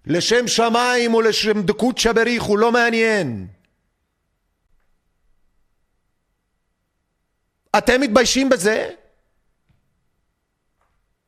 לשם 0.06 0.48
שמיים 0.48 1.14
או 1.14 1.22
לשם 1.22 1.62
דקות 1.62 1.98
שבריך 1.98 2.44
הוא 2.44 2.60
לא 2.60 2.72
מעניין. 2.72 3.48
אתם 7.78 8.02
מתביישים 8.02 8.50
בזה? 8.50 8.90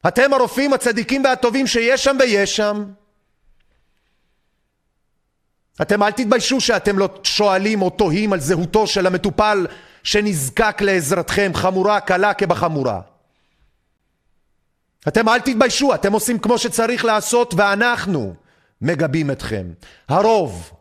אתם 0.07 0.33
הרופאים 0.33 0.73
הצדיקים 0.73 1.23
והטובים 1.23 1.67
שיש 1.67 2.03
שם 2.03 2.17
ויש 2.19 2.55
שם. 2.55 2.85
אתם 5.81 6.03
אל 6.03 6.11
תתביישו 6.11 6.61
שאתם 6.61 6.99
לא 6.99 7.09
שואלים 7.23 7.81
או 7.81 7.89
תוהים 7.89 8.33
על 8.33 8.39
זהותו 8.39 8.87
של 8.87 9.07
המטופל 9.07 9.67
שנזקק 10.03 10.81
לעזרתכם, 10.81 11.51
חמורה, 11.53 11.99
קלה 11.99 12.33
כבחמורה. 12.33 13.01
אתם 15.07 15.29
אל 15.29 15.39
תתביישו, 15.39 15.93
אתם 15.93 16.13
עושים 16.13 16.39
כמו 16.39 16.57
שצריך 16.57 17.05
לעשות 17.05 17.53
ואנחנו 17.57 18.33
מגבים 18.81 19.31
אתכם. 19.31 19.65
הרוב, 20.09 20.71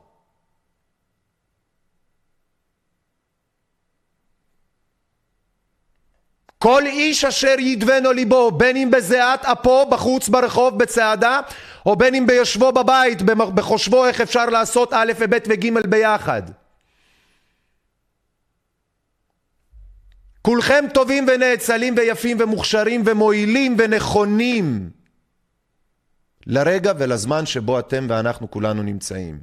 כל 6.64 6.86
איש 6.86 7.24
אשר 7.24 7.54
ידבנו 7.58 8.12
ליבו, 8.12 8.50
בין 8.50 8.76
אם 8.76 8.90
בזיעת 8.90 9.44
אפו 9.44 9.86
בחוץ 9.90 10.28
ברחוב 10.28 10.78
בצעדה, 10.78 11.40
או 11.86 11.96
בין 11.96 12.14
אם 12.14 12.26
ביושבו 12.26 12.72
בבית, 12.72 13.22
בחושבו 13.22 14.06
איך 14.06 14.20
אפשר 14.20 14.46
לעשות 14.46 14.92
א' 14.92 15.12
וב' 15.18 15.34
וג' 15.48 15.88
ביחד. 15.88 16.42
כולכם 20.42 20.84
טובים 20.94 21.26
ונאצלים 21.28 21.94
ויפים 21.96 22.36
ומוכשרים 22.40 23.02
ומועילים 23.06 23.76
ונכונים 23.78 24.90
לרגע 26.46 26.92
ולזמן 26.98 27.46
שבו 27.46 27.78
אתם 27.78 28.06
ואנחנו 28.08 28.50
כולנו 28.50 28.82
נמצאים. 28.82 29.40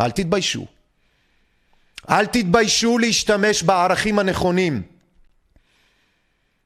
אל 0.00 0.10
תתביישו. 0.10 0.66
אל 2.10 2.26
תתביישו 2.26 2.98
להשתמש 2.98 3.62
בערכים 3.62 4.18
הנכונים. 4.18 4.93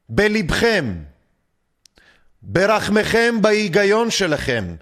בלבכם, 0.09 0.95
ברחמכם, 2.41 3.35
בהיגיון 3.41 4.11
שלכם. 4.11 4.75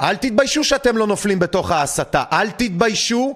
אל 0.00 0.16
תתביישו 0.16 0.64
שאתם 0.64 0.96
לא 0.96 1.06
נופלים 1.06 1.38
בתוך 1.38 1.70
ההסתה. 1.70 2.24
אל 2.32 2.50
תתביישו 2.50 3.34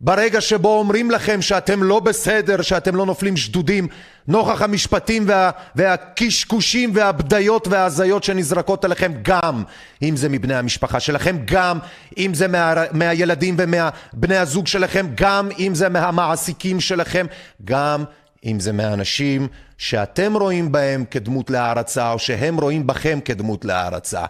ברגע 0.00 0.40
שבו 0.40 0.78
אומרים 0.78 1.10
לכם 1.10 1.42
שאתם 1.42 1.82
לא 1.82 2.00
בסדר, 2.00 2.62
שאתם 2.62 2.96
לא 2.96 3.06
נופלים 3.06 3.36
שדודים 3.36 3.88
נוכח 4.28 4.62
המשפטים 4.62 5.24
וה, 5.26 5.50
והקשקושים 5.74 6.90
והבדיות 6.94 7.68
וההזיות 7.68 8.24
שנזרקות 8.24 8.84
עליכם 8.84 9.12
גם 9.22 9.62
אם 10.02 10.16
זה 10.16 10.28
מבני 10.28 10.54
המשפחה 10.54 11.00
שלכם, 11.00 11.36
גם 11.44 11.78
אם 12.18 12.34
זה 12.34 12.48
מה, 12.48 12.74
מהילדים 12.92 13.56
ומבני 13.58 14.36
הזוג 14.36 14.66
שלכם, 14.66 15.06
גם 15.14 15.48
אם 15.58 15.74
זה 15.74 15.88
מהמעסיקים 15.88 16.80
שלכם, 16.80 17.26
גם 17.64 18.04
אם 18.44 18.60
זה 18.60 18.72
מהאנשים 18.72 19.48
שאתם 19.82 20.36
רואים 20.36 20.72
בהם 20.72 21.04
כדמות 21.10 21.50
להערצה, 21.50 22.12
או 22.12 22.18
שהם 22.18 22.60
רואים 22.60 22.86
בכם 22.86 23.18
כדמות 23.24 23.64
להערצה. 23.64 24.24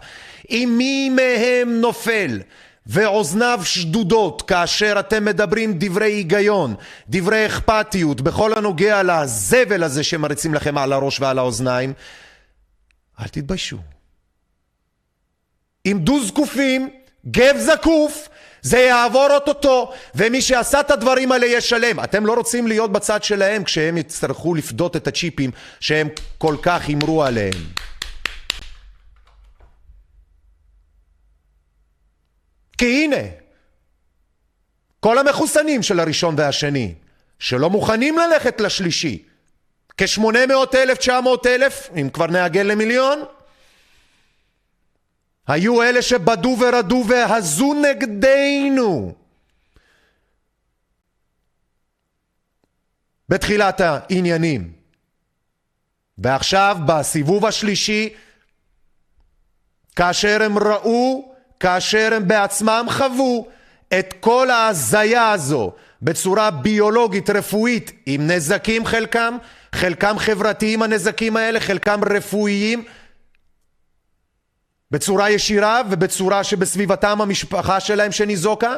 אם 0.49 0.73
מי 0.77 1.09
מהם 1.09 1.81
נופל 1.81 2.41
ואוזניו 2.87 3.59
שדודות 3.63 4.41
כאשר 4.41 4.95
אתם 4.99 5.25
מדברים 5.25 5.73
דברי 5.77 6.11
היגיון, 6.11 6.75
דברי 7.09 7.45
אכפתיות, 7.45 8.21
בכל 8.21 8.53
הנוגע 8.57 9.03
לזבל 9.03 9.83
הזה 9.83 10.03
שמריצים 10.03 10.53
לכם 10.53 10.77
על 10.77 10.93
הראש 10.93 11.19
ועל 11.19 11.39
האוזניים, 11.39 11.93
אל 13.19 13.27
תתביישו. 13.27 13.77
עמדו 15.85 16.23
זקופים, 16.23 16.89
גב 17.31 17.55
זקוף, 17.57 18.29
זה 18.63 18.79
יעבור 18.79 19.27
אוטוטו, 19.31 19.91
ומי 20.15 20.41
שעשה 20.41 20.79
את 20.79 20.91
הדברים 20.91 21.31
האלה 21.31 21.45
ישלם. 21.45 21.99
אתם 21.99 22.25
לא 22.25 22.33
רוצים 22.33 22.67
להיות 22.67 22.91
בצד 22.91 23.23
שלהם 23.23 23.63
כשהם 23.63 23.97
יצטרכו 23.97 24.55
לפדות 24.55 24.95
את 24.95 25.07
הצ'יפים 25.07 25.51
שהם 25.79 26.09
כל 26.37 26.55
כך 26.61 26.87
הימרו 26.87 27.23
עליהם. 27.23 27.63
כי 32.77 33.03
הנה, 33.03 33.21
כל 34.99 35.17
המחוסנים 35.17 35.83
של 35.83 35.99
הראשון 35.99 36.35
והשני, 36.37 36.93
שלא 37.39 37.69
מוכנים 37.69 38.17
ללכת 38.17 38.61
לשלישי, 38.61 39.23
כ-800 39.97 40.75
אלף, 40.75 40.97
900 40.97 41.47
אלף, 41.47 41.89
אם 41.95 42.09
כבר 42.13 42.27
נעגל 42.27 42.61
למיליון, 42.61 43.23
היו 45.47 45.83
אלה 45.83 46.01
שבדו 46.01 46.57
ורדו 46.59 47.03
והזו 47.07 47.73
נגדנו 47.73 49.13
בתחילת 53.29 53.81
העניינים. 53.81 54.71
ועכשיו 56.17 56.77
בסיבוב 56.85 57.45
השלישי, 57.45 58.09
כאשר 59.95 60.43
הם 60.43 60.57
ראו, 60.57 61.33
כאשר 61.59 62.13
הם 62.15 62.27
בעצמם 62.27 62.85
חוו 62.89 63.47
את 63.99 64.13
כל 64.19 64.49
ההזיה 64.49 65.31
הזו 65.31 65.71
בצורה 66.01 66.51
ביולוגית, 66.51 67.29
רפואית, 67.29 67.91
עם 68.05 68.27
נזקים 68.31 68.85
חלקם, 68.85 69.37
חלקם 69.75 70.15
חברתיים 70.19 70.81
הנזקים 70.81 71.37
האלה, 71.37 71.59
חלקם 71.59 72.01
רפואיים, 72.03 72.83
בצורה 74.93 75.29
ישירה 75.29 75.81
ובצורה 75.89 76.43
שבסביבתם 76.43 77.21
המשפחה 77.21 77.79
שלהם 77.79 78.11
שניזוקה? 78.11 78.77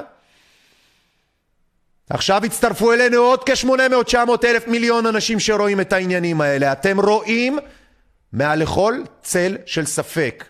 עכשיו 2.09 2.45
הצטרפו 2.45 2.93
אלינו 2.93 3.17
עוד 3.17 3.43
כ-800-900 3.43 4.17
אלף 4.43 4.67
מיליון 4.67 5.05
אנשים 5.05 5.39
שרואים 5.39 5.81
את 5.81 5.93
העניינים 5.93 6.41
האלה. 6.41 6.71
אתם 6.71 6.99
רואים 6.99 7.59
מעל 8.33 8.59
לכל 8.59 8.95
צל 9.21 9.57
של 9.65 9.85
ספק 9.85 10.45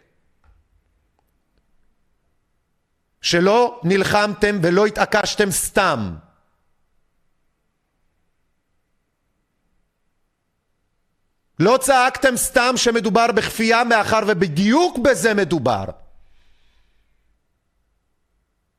שלא 3.21 3.81
נלחמתם 3.83 4.59
ולא 4.61 4.85
התעקשתם 4.85 5.51
סתם. 5.51 6.13
לא 11.59 11.77
צעקתם 11.81 12.37
סתם 12.37 12.73
שמדובר 12.75 13.31
בכפייה 13.31 13.83
מאחר 13.83 14.19
ובדיוק 14.27 14.97
בזה 14.97 15.33
מדובר. 15.33 15.85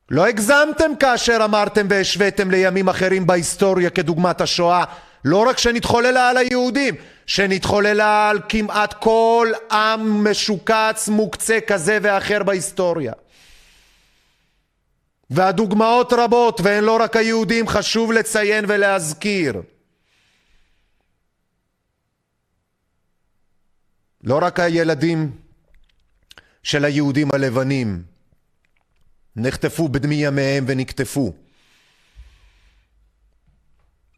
לא 0.09 0.25
הגזמתם 0.25 0.95
כאשר 0.99 1.37
אמרתם 1.43 1.87
והשוויתם 1.89 2.51
לימים 2.51 2.89
אחרים 2.89 3.27
בהיסטוריה 3.27 3.89
כדוגמת 3.89 4.41
השואה 4.41 4.83
לא 5.25 5.49
רק 5.49 5.57
שנתחוללה 5.57 6.29
על 6.29 6.37
היהודים, 6.37 6.95
שנתחוללה 7.25 8.29
על 8.29 8.39
כמעט 8.49 8.93
כל 8.93 9.51
עם 9.71 10.31
משוקץ 10.31 11.07
מוקצה 11.07 11.59
כזה 11.67 11.97
ואחר 12.01 12.43
בהיסטוריה. 12.43 13.13
והדוגמאות 15.29 16.13
רבות, 16.13 16.61
והן 16.63 16.83
לא 16.83 16.97
רק 17.01 17.15
היהודים, 17.15 17.67
חשוב 17.67 18.11
לציין 18.11 18.65
ולהזכיר. 18.67 19.61
לא 24.27 24.39
רק 24.41 24.59
הילדים 24.59 25.31
של 26.63 26.85
היהודים 26.85 27.31
הלבנים 27.33 28.03
נחטפו 29.35 29.87
בדמי 29.89 30.15
ימיהם 30.15 30.65
ונקטפו. 30.67 31.33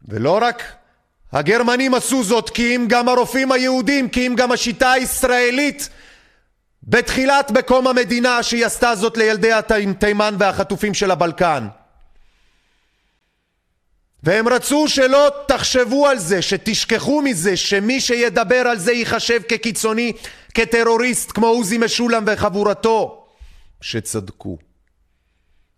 ולא 0.08 0.38
רק 0.42 0.62
הגרמנים 1.32 1.94
עשו 1.94 2.24
זאת, 2.24 2.50
כי 2.50 2.76
אם 2.76 2.86
גם 2.88 3.08
הרופאים 3.08 3.52
היהודים, 3.52 4.08
כי 4.08 4.26
אם 4.26 4.34
גם 4.36 4.52
השיטה 4.52 4.92
הישראלית 4.92 5.88
בתחילת 6.82 7.50
בקום 7.50 7.86
המדינה 7.86 8.42
שהיא 8.42 8.66
עשתה 8.66 8.94
זאת 8.94 9.16
לילדי 9.16 9.50
תימן 9.98 10.36
והחטופים 10.38 10.94
של 10.94 11.10
הבלקן. 11.10 11.68
והם 14.22 14.48
רצו 14.48 14.88
שלא 14.88 15.28
תחשבו 15.48 16.06
על 16.06 16.18
זה, 16.18 16.42
שתשכחו 16.42 17.22
מזה, 17.22 17.56
שמי 17.56 18.00
שידבר 18.00 18.68
על 18.68 18.78
זה 18.78 18.92
ייחשב 18.92 19.42
כקיצוני, 19.48 20.12
כטרוריסט, 20.54 21.32
כמו 21.32 21.46
עוזי 21.46 21.78
משולם 21.78 22.24
וחבורתו, 22.26 23.26
שצדקו. 23.80 24.58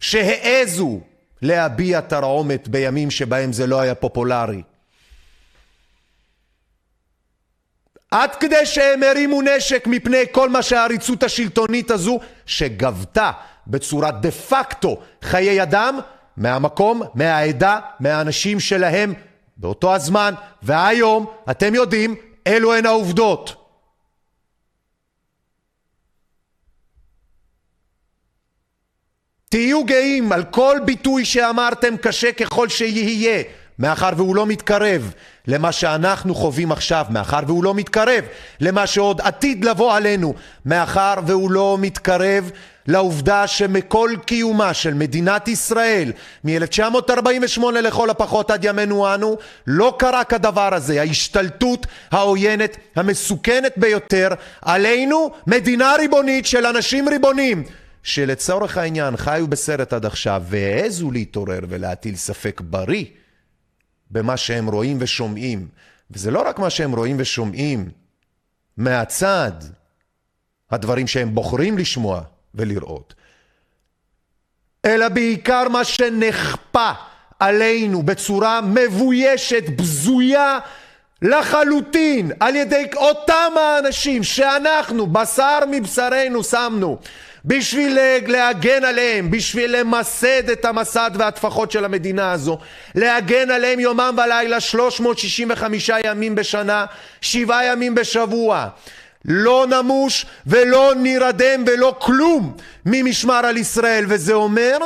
שהעזו 0.01 1.01
להביע 1.43 2.01
תרעומת 2.01 2.69
בימים 2.69 3.11
שבהם 3.11 3.53
זה 3.53 3.67
לא 3.67 3.81
היה 3.81 3.95
פופולרי. 3.95 4.63
עד 8.11 8.35
כדי 8.35 8.67
שהם 8.67 9.03
הרימו 9.03 9.43
נשק 9.43 9.87
מפני 9.87 10.25
כל 10.33 10.49
מה 10.49 10.63
שהעריצות 10.63 11.23
השלטונית 11.23 11.91
הזו, 11.91 12.21
שגבתה 12.47 13.31
בצורה 13.67 14.11
דה 14.11 14.31
פקטו 14.31 15.01
חיי 15.23 15.63
אדם, 15.63 15.99
מהמקום, 16.37 17.03
מהעדה, 17.15 17.81
מהאנשים 18.01 18.61
שלהם, 18.61 19.15
באותו 19.57 19.95
הזמן, 19.95 20.35
והיום, 20.63 21.27
אתם 21.51 21.75
יודעים, 21.75 22.15
אלו 22.47 22.75
הן 22.75 22.87
העובדות. 22.87 23.63
תהיו 29.49 29.85
גאים 29.85 30.33
על 30.33 30.45
כל 30.45 30.79
ביטוי 30.85 31.25
שאמרתם 31.25 31.97
קשה 31.97 32.33
ככל 32.33 32.69
שיהיה, 32.69 33.43
מאחר 33.79 34.11
והוא 34.17 34.37
לא 34.37 34.47
מתקרב 34.47 35.13
למה 35.47 35.73
שאנחנו 35.73 36.35
חווים 36.35 36.73
עכשיו, 36.73 37.07
מאחר 37.11 37.41
והוא 37.47 37.65
לא 37.65 37.75
מתקרב 37.75 38.25
למה 38.61 38.87
שעוד 38.87 39.21
עתיד 39.21 39.65
לבוא 39.65 39.95
עלינו, 39.95 40.35
מאחר 40.65 41.15
והוא 41.27 41.51
לא 41.51 41.77
מתקרב 41.81 42.51
לעובדה 42.87 43.47
שמכל 43.47 44.11
קיומה 44.27 44.75
של 44.75 44.95
מדינת 44.95 45.49
ישראל 45.49 46.13
מ-1948 46.45 47.61
לכל 47.83 48.11
הפחות 48.11 48.51
עד 48.51 48.65
ימינו 48.65 49.15
אנו 49.15 49.37
לא 49.67 49.97
קרה 49.99 50.25
כדבר 50.25 50.75
הזה, 50.75 51.01
ההשתלטות 51.01 51.87
העוינת 52.11 52.77
המסוכנת 52.97 53.73
ביותר 53.77 54.29
עלינו, 54.63 55.31
מדינה 55.47 55.95
ריבונית 55.99 56.47
של 56.47 56.67
אנשים 56.67 57.09
ריבונים 57.09 57.65
שלצורך 58.03 58.79
העניין 58.79 59.17
חיו 59.17 59.47
בסרט 59.47 59.93
עד 59.93 60.07
עכשיו 60.07 60.43
והעזו 60.47 61.11
להתעורר 61.11 61.61
ולהטיל 61.69 62.17
ספק 62.17 62.61
בריא 62.61 63.05
במה 64.11 64.37
שהם 64.37 64.69
רואים 64.69 64.97
ושומעים. 65.01 65.69
וזה 66.11 66.31
לא 66.31 66.49
רק 66.49 66.59
מה 66.59 66.71
שהם 66.71 66.93
רואים 66.93 67.17
ושומעים 67.19 67.91
מהצד, 68.77 69.53
הדברים 70.71 71.07
שהם 71.07 71.35
בוחרים 71.35 71.79
לשמוע 71.79 72.23
ולראות, 72.55 73.15
אלא 74.85 75.09
בעיקר 75.09 75.69
מה 75.69 75.85
שנכפה 75.85 76.91
עלינו 77.41 78.03
בצורה 78.03 78.61
מבוישת, 78.61 79.65
בזויה 79.77 80.59
לחלוטין, 81.23 82.31
על 82.41 82.57
ידי 82.57 82.85
אותם 82.97 83.53
האנשים 83.57 84.25
שאנחנו, 84.25 85.07
בשר 85.07 85.59
מבשרנו, 85.71 86.45
שמנו 86.45 86.99
בשביל 87.45 87.99
להגן 88.27 88.85
עליהם, 88.85 89.31
בשביל 89.31 89.81
למסד 89.81 90.51
את 90.51 90.65
המסד 90.65 91.11
והטפחות 91.15 91.71
של 91.71 91.85
המדינה 91.85 92.33
הזו, 92.33 92.59
להגן 92.95 93.51
עליהם 93.51 93.81
יומם 93.81 94.17
ולילה 94.25 94.61
365 94.61 95.91
ימים 96.07 96.35
בשנה, 96.35 96.87
שבעה 97.21 97.65
ימים 97.65 97.95
בשבוע. 97.95 98.69
לא 99.25 99.67
נמוש 99.71 100.27
ולא 100.47 100.93
נירדם 100.97 101.65
ולא 101.67 101.97
כלום 101.99 102.57
ממשמר 102.87 103.47
על 103.47 103.57
ישראל, 103.57 104.05
וזה 104.09 104.33
אומר 104.33 104.79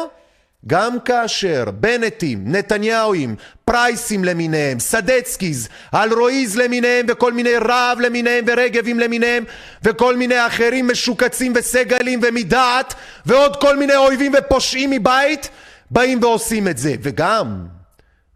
גם 0.67 1.01
כאשר 1.01 1.65
בנטים, 1.71 2.43
נתניהוים, 2.47 3.37
פרייסים 3.65 4.25
למיניהם, 4.25 4.79
סדצקיז, 4.79 5.69
אלרואיז 5.95 6.57
למיניהם 6.57 7.07
וכל 7.09 7.33
מיני 7.33 7.57
רהב 7.57 8.01
למיניהם 8.01 8.45
ורגבים 8.49 9.01
למיניהם 9.01 9.45
וכל 9.83 10.17
מיני 10.17 10.47
אחרים 10.47 10.89
משוקצים 10.89 11.53
וסגלים 11.57 12.21
ומדעת 12.23 12.95
ועוד 13.27 13.57
כל 13.61 13.77
מיני 13.77 13.97
אויבים 13.97 14.33
ופושעים 14.39 14.91
מבית 14.91 15.51
באים 15.91 16.23
ועושים 16.23 16.69
את 16.69 16.79
זה. 16.79 16.95
וגם 17.03 17.67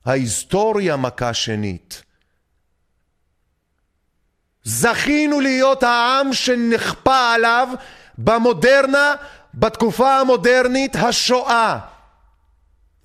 ההיסטוריה 0.06 0.96
מכה 0.96 1.34
שנית. 1.34 2.02
זכינו 4.64 5.40
להיות 5.40 5.82
העם 5.82 6.32
שנכפה 6.32 7.34
עליו 7.34 7.68
במודרנה, 8.18 9.14
בתקופה 9.54 10.16
המודרנית, 10.16 10.96
השואה. 10.96 11.78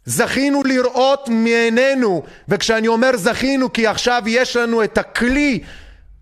זכינו 0.05 0.63
לראות 0.63 1.29
מעינינו, 1.29 2.23
וכשאני 2.47 2.87
אומר 2.87 3.17
זכינו 3.17 3.73
כי 3.73 3.87
עכשיו 3.87 4.23
יש 4.25 4.55
לנו 4.55 4.83
את 4.83 4.97
הכלי 4.97 5.59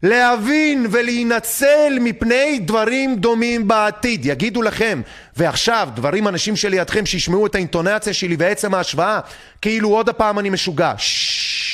להבין 0.03 0.87
ולהינצל 0.91 1.97
מפני 2.01 2.59
דברים 2.59 3.15
דומים 3.15 3.67
בעתיד. 3.67 4.25
יגידו 4.25 4.61
לכם, 4.61 5.01
ועכשיו 5.37 5.89
דברים 5.93 6.27
אנשים 6.27 6.55
שלידכם 6.55 7.05
שישמעו 7.05 7.45
את 7.45 7.55
האינטונציה 7.55 8.13
שלי 8.13 8.35
ועצם 8.39 8.73
ההשוואה, 8.73 9.19
כאילו 9.61 9.89
עוד 9.89 10.09
הפעם 10.09 10.39
אני 10.39 10.49
משוגע. 10.49 10.93
ששש, 10.97 11.72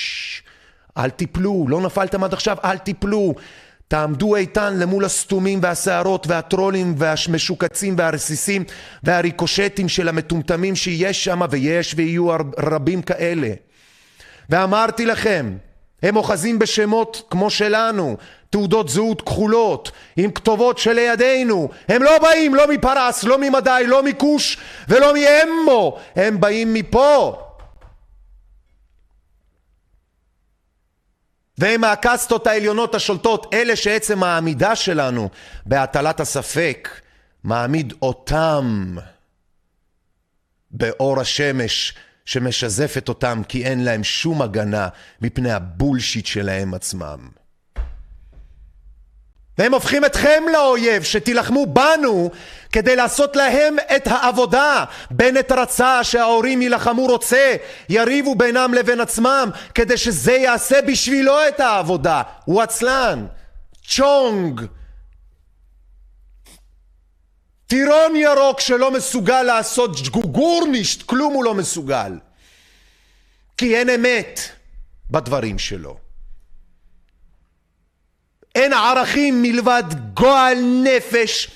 אל 0.99 1.09
תיפלו, 1.09 1.65
לא 1.69 1.81
נפלתם 1.81 2.23
עד 2.23 2.33
עכשיו, 2.33 2.57
אל 2.63 2.77
תיפלו. 2.77 3.33
תעמדו 3.88 4.35
איתן 4.35 4.79
למול 4.79 5.05
הסתומים 5.05 5.59
והסערות 5.62 6.27
והטרולים 6.27 6.95
והמשוקצים 6.97 7.95
והרסיסים 7.97 8.63
והריקושטים 9.03 9.89
של 9.89 10.09
המטומטמים 10.09 10.75
שיש 10.75 11.23
שם 11.23 11.41
ויש 11.49 11.93
ויהיו 11.97 12.27
רבים 12.57 13.01
כאלה. 13.01 13.49
ואמרתי 14.49 15.05
לכם, 15.05 15.53
הם 16.03 16.15
אוחזים 16.15 16.59
בשמות 16.59 17.27
כמו 17.29 17.49
שלנו, 17.49 18.17
תעודות 18.49 18.89
זהות 18.89 19.21
כחולות, 19.21 19.91
עם 20.17 20.31
כתובות 20.31 20.77
שלידינו. 20.77 21.69
הם 21.88 22.03
לא 22.03 22.19
באים 22.19 22.55
לא 22.55 22.67
מפרס, 22.67 23.23
לא 23.23 23.38
ממדי, 23.38 23.83
לא 23.88 24.03
מכוש 24.03 24.57
ולא 24.88 25.13
מאמו, 25.13 25.97
הם 26.15 26.39
באים 26.39 26.73
מפה. 26.73 27.48
והם 31.59 31.81
מהקסטות 31.81 32.47
העליונות 32.47 32.95
השולטות, 32.95 33.53
אלה 33.53 33.75
שעצם 33.75 34.23
העמידה 34.23 34.75
שלנו 34.75 35.29
בהטלת 35.65 36.19
הספק 36.19 36.89
מעמיד 37.43 37.93
אותם 38.01 38.95
באור 40.71 41.19
השמש 41.19 41.93
שמשזפת 42.25 43.09
אותם 43.09 43.41
כי 43.47 43.65
אין 43.65 43.83
להם 43.83 44.03
שום 44.03 44.41
הגנה 44.41 44.87
מפני 45.21 45.51
הבולשיט 45.51 46.25
שלהם 46.25 46.73
עצמם. 46.73 47.38
והם 49.59 49.73
הופכים 49.73 50.05
אתכם 50.05 50.43
לאויב, 50.53 51.03
שתילחמו 51.03 51.65
בנו 51.65 52.31
כדי 52.71 52.95
לעשות 52.95 53.35
להם 53.35 53.75
את 53.95 54.07
העבודה. 54.07 54.85
בנט 55.11 55.51
רצה 55.51 56.03
שההורים 56.03 56.61
יילחמו 56.61 57.05
רוצה, 57.05 57.55
יריבו 57.89 58.35
בינם 58.35 58.73
לבין 58.73 58.99
עצמם, 58.99 59.49
כדי 59.75 59.97
שזה 59.97 60.31
יעשה 60.31 60.81
בשבילו 60.81 61.47
את 61.47 61.59
העבודה. 61.59 62.21
הוא 62.45 62.61
עצלן, 62.61 63.25
צ'ונג, 63.87 64.61
טירון 67.67 68.15
ירוק 68.15 68.59
שלא 68.59 68.91
מסוגל 68.91 69.43
לעשות 69.43 69.91
גורנישט, 70.31 71.01
כלום 71.01 71.33
הוא 71.33 71.43
לא 71.43 71.53
מסוגל. 71.53 72.13
כי 73.57 73.77
אין 73.77 73.89
אמת 73.89 74.39
בדברים 75.09 75.59
שלו. 75.59 76.08
אין 78.59 78.73
ערכים 78.73 79.41
מלבד 79.41 79.83
גועל 80.13 80.57
נפש, 80.83 81.51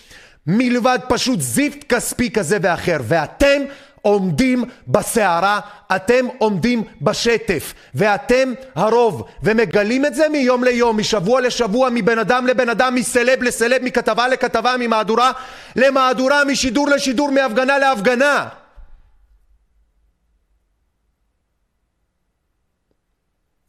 מלבד 0.47 0.99
פשוט 1.09 1.41
זיפט 1.41 1.93
כספי 1.93 2.31
כזה 2.31 2.57
ואחר. 2.61 2.97
ואתם 3.03 3.61
עומדים 4.01 4.63
בסערה, 4.87 5.59
אתם 5.95 6.25
עומדים 6.37 6.83
בשטף, 7.01 7.73
ואתם 7.95 8.53
הרוב, 8.75 9.23
ומגלים 9.43 10.05
את 10.05 10.15
זה 10.15 10.29
מיום 10.29 10.63
ליום, 10.63 10.99
משבוע 10.99 11.41
לשבוע, 11.41 11.89
מבן 11.91 12.19
אדם 12.19 12.47
לבן 12.47 12.69
אדם, 12.69 12.95
מסלב 12.95 13.43
לסלב, 13.43 13.83
מכתבה 13.83 14.27
לכתבה, 14.27 14.75
ממהדורה 14.79 15.31
למהדורה, 15.75 16.45
משידור 16.45 16.89
לשידור, 16.89 17.31
מהפגנה 17.31 17.77
להפגנה. 17.79 18.47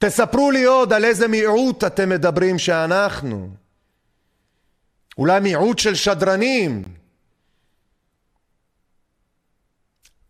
תספרו 0.06 0.50
לי 0.50 0.64
עוד 0.64 0.92
על 0.92 1.04
איזה 1.04 1.28
מיעוט 1.28 1.84
אתם 1.84 2.08
מדברים 2.08 2.58
שאנחנו. 2.58 3.48
אולי 5.18 5.40
מיעוט 5.40 5.78
של 5.78 5.94
שדרנים. 5.94 6.82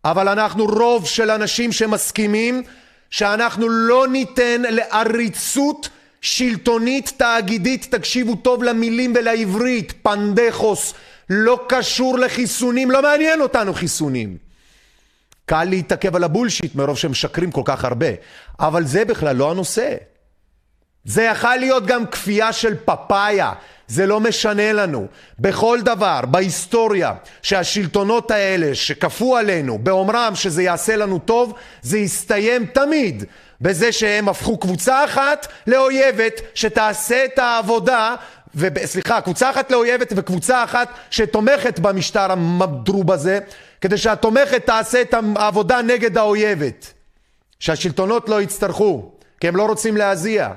אבל 0.05 0.27
אנחנו 0.27 0.65
רוב 0.65 1.07
של 1.07 1.31
אנשים 1.31 1.71
שמסכימים 1.71 2.63
שאנחנו 3.09 3.69
לא 3.69 4.07
ניתן 4.07 4.61
לעריצות 4.69 5.89
שלטונית 6.21 7.13
תאגידית, 7.17 7.95
תקשיבו 7.95 8.35
טוב 8.35 8.63
למילים 8.63 9.13
ולעברית, 9.15 9.93
פנדחוס, 10.01 10.93
לא 11.29 11.65
קשור 11.69 12.19
לחיסונים, 12.19 12.91
לא 12.91 13.01
מעניין 13.01 13.41
אותנו 13.41 13.73
חיסונים. 13.73 14.44
קל 15.45 15.63
להתעכב 15.63 16.15
על 16.15 16.23
הבולשיט 16.23 16.75
מרוב 16.75 16.97
שהם 16.97 17.11
משקרים 17.11 17.51
כל 17.51 17.61
כך 17.65 17.85
הרבה. 17.85 18.07
אבל 18.59 18.83
זה 18.85 19.05
בכלל 19.05 19.35
לא 19.35 19.51
הנושא. 19.51 19.95
זה 21.05 21.23
יכול 21.23 21.55
להיות 21.55 21.85
גם 21.85 22.05
כפייה 22.05 22.53
של 22.53 22.75
פפאיה, 22.85 23.53
זה 23.87 24.05
לא 24.05 24.19
משנה 24.19 24.73
לנו. 24.73 25.07
בכל 25.39 25.79
דבר, 25.81 26.19
בהיסטוריה, 26.27 27.13
שהשלטונות 27.41 28.31
האלה 28.31 28.75
שכפו 28.75 29.37
עלינו 29.37 29.77
באומרם 29.77 30.35
שזה 30.35 30.63
יעשה 30.63 30.95
לנו 30.95 31.19
טוב, 31.19 31.53
זה 31.81 31.97
יסתיים 31.97 32.65
תמיד 32.65 33.23
בזה 33.61 33.91
שהם 33.91 34.29
הפכו 34.29 34.57
קבוצה 34.57 35.05
אחת 35.05 35.47
לאויבת 35.67 36.41
שתעשה 36.55 37.25
את 37.25 37.39
העבודה 37.39 38.15
סליחה, 38.85 39.21
קבוצה 39.21 39.49
אחת 39.49 39.71
לאויבת 39.71 40.13
וקבוצה 40.15 40.63
אחת 40.63 40.89
שתומכת 41.09 41.79
במשטר 41.79 42.31
המדרוב 42.31 43.11
הזה, 43.11 43.39
כדי 43.85 43.97
שהתומכת 43.97 44.65
תעשה 44.65 45.01
את 45.01 45.13
העבודה 45.35 45.81
נגד 45.81 46.17
האויבת. 46.17 46.93
שהשלטונות 47.59 48.29
לא 48.29 48.41
יצטרכו, 48.41 49.11
כי 49.39 49.47
הם 49.47 49.55
לא 49.55 49.65
רוצים 49.65 49.97
להזיע. 49.97 50.53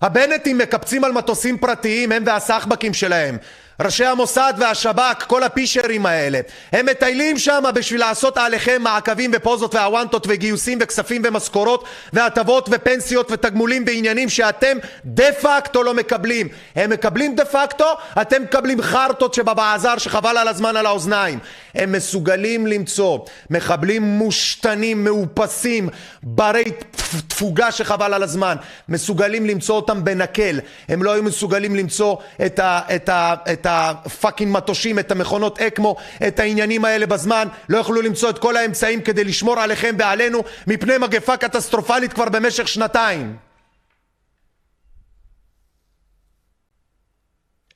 הבנטים 0.00 0.58
מקפצים 0.58 1.04
על 1.04 1.12
מטוסים 1.12 1.58
פרטיים, 1.58 2.12
הם 2.12 2.22
והסחבקים 2.26 2.94
שלהם. 2.94 3.36
ראשי 3.80 4.04
המוסד 4.04 4.54
והשב"כ, 4.58 5.24
כל 5.26 5.42
הפישרים 5.42 6.06
האלה, 6.06 6.40
הם 6.72 6.86
מטיילים 6.86 7.38
שם 7.38 7.64
בשביל 7.74 8.00
לעשות 8.00 8.38
עליכם 8.38 8.82
מעקבים 8.82 9.30
ופוזות 9.34 9.74
והוואנטות 9.74 10.26
וגיוסים 10.28 10.78
וכספים 10.80 11.22
ומשכורות 11.24 11.84
והטבות 12.12 12.68
ופנסיות 12.72 13.30
ותגמולים 13.30 13.84
בעניינים 13.84 14.28
שאתם 14.28 14.76
דה 15.04 15.32
פקטו 15.32 15.82
לא 15.82 15.94
מקבלים. 15.94 16.48
הם 16.76 16.90
מקבלים 16.90 17.34
דה 17.34 17.44
פקטו, 17.44 17.84
אתם 18.20 18.42
מקבלים 18.42 18.82
חרטות 18.82 19.34
שבבעזר 19.34 19.98
שחבל 19.98 20.36
על 20.36 20.48
הזמן 20.48 20.76
על 20.76 20.86
האוזניים. 20.86 21.38
הם 21.74 21.92
מסוגלים 21.92 22.66
למצוא 22.66 23.18
מחבלים 23.50 24.02
מושתנים, 24.02 25.04
מאופסים, 25.04 25.88
ברי 26.22 26.64
תפוגה 27.28 27.72
שחבל 27.72 28.14
על 28.14 28.22
הזמן. 28.22 28.56
מסוגלים 28.88 29.46
למצוא 29.46 29.76
אותם 29.76 30.04
בנקל. 30.04 30.60
הם 30.88 31.02
לא 31.02 31.12
היו 31.12 31.22
מסוגלים 31.22 31.76
למצוא 31.76 32.16
את 32.46 32.58
ה... 32.58 32.80
את 32.94 33.08
ה... 33.08 33.34
את 33.52 33.66
ה 33.68 33.78
fucking 33.78 34.52
מטושים, 34.52 34.98
את 34.98 35.10
המכונות 35.10 35.58
אקמו, 35.60 35.96
את 36.28 36.40
העניינים 36.40 36.84
האלה 36.84 37.06
בזמן, 37.06 37.48
לא 37.68 37.78
יכלו 37.78 38.02
למצוא 38.02 38.30
את 38.30 38.38
כל 38.38 38.56
האמצעים 38.56 39.02
כדי 39.02 39.24
לשמור 39.24 39.60
עליכם 39.60 39.96
ועלינו 39.98 40.42
מפני 40.66 40.98
מגפה 40.98 41.36
קטסטרופלית 41.36 42.12
כבר 42.12 42.28
במשך 42.28 42.68
שנתיים. 42.68 43.36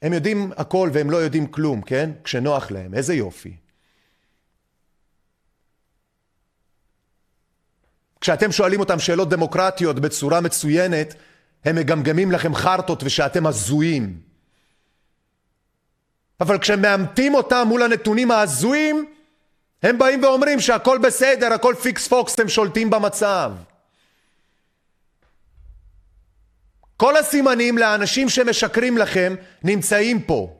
הם 0.02 0.12
יודעים 0.12 0.52
הכל 0.56 0.90
והם 0.92 1.10
לא 1.10 1.16
יודעים 1.16 1.46
כלום, 1.46 1.82
כן? 1.82 2.10
כשנוח 2.24 2.70
להם, 2.70 2.94
איזה 2.94 3.14
יופי. 3.14 3.56
כשאתם 8.20 8.52
שואלים 8.52 8.80
אותם 8.80 8.98
שאלות 8.98 9.28
דמוקרטיות 9.28 10.00
בצורה 10.00 10.40
מצוינת, 10.40 11.14
הם 11.64 11.76
מגמגמים 11.76 12.32
לכם 12.32 12.54
חרטות 12.54 13.02
ושאתם 13.02 13.46
הזויים. 13.46 14.31
אבל 16.42 16.58
כשמאמתים 16.58 17.34
אותם 17.34 17.64
מול 17.68 17.82
הנתונים 17.82 18.30
ההזויים, 18.30 19.06
הם 19.82 19.98
באים 19.98 20.22
ואומרים 20.24 20.60
שהכל 20.60 20.98
בסדר, 20.98 21.52
הכל 21.52 21.74
פיקס 21.82 22.08
פוקס, 22.08 22.34
אתם 22.34 22.48
שולטים 22.48 22.90
במצב. 22.90 23.52
כל 26.96 27.16
הסימנים 27.16 27.78
לאנשים 27.78 28.28
שמשקרים 28.28 28.98
לכם 28.98 29.34
נמצאים 29.64 30.22
פה. 30.22 30.56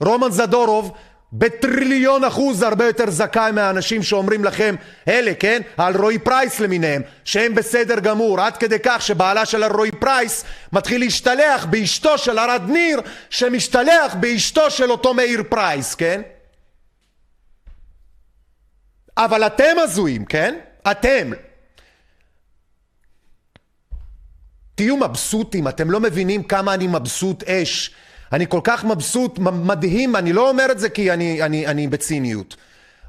רומן 0.00 0.30
זדורוב 0.30 0.92
בטריליון 1.32 2.24
אחוז 2.24 2.62
הרבה 2.62 2.86
יותר 2.86 3.10
זכאי 3.10 3.52
מהאנשים 3.52 4.02
שאומרים 4.02 4.44
לכם, 4.44 4.74
אלה, 5.08 5.32
כן? 5.34 5.62
על 5.76 5.96
רועי 5.96 6.18
פרייס 6.18 6.60
למיניהם, 6.60 7.02
שהם 7.24 7.54
בסדר 7.54 8.00
גמור, 8.00 8.40
עד 8.40 8.56
כדי 8.56 8.76
כך 8.82 9.02
שבעלה 9.02 9.46
של 9.46 9.62
הרועי 9.62 9.90
פרייס 9.90 10.44
מתחיל 10.72 11.00
להשתלח 11.00 11.64
באשתו 11.64 12.18
של 12.18 12.38
ארד 12.38 12.62
ניר, 12.68 13.00
שמשתלח 13.30 14.14
באשתו 14.20 14.70
של 14.70 14.90
אותו 14.90 15.14
מאיר 15.14 15.42
פרייס, 15.48 15.94
כן? 15.94 16.22
אבל 19.16 19.46
אתם 19.46 19.76
הזויים, 19.82 20.24
כן? 20.24 20.58
אתם. 20.90 21.30
תהיו 24.74 24.96
מבסוטים, 24.96 25.68
אתם 25.68 25.90
לא 25.90 26.00
מבינים 26.00 26.42
כמה 26.42 26.74
אני 26.74 26.86
מבסוט 26.86 27.42
אש. 27.42 27.90
אני 28.32 28.46
כל 28.48 28.60
כך 28.64 28.84
מבסוט, 28.84 29.38
מדהים, 29.38 30.16
אני 30.16 30.32
לא 30.32 30.48
אומר 30.48 30.66
את 30.70 30.78
זה 30.78 30.88
כי 30.88 31.12
אני, 31.12 31.42
אני, 31.42 31.66
אני 31.66 31.86
בציניות. 31.86 32.56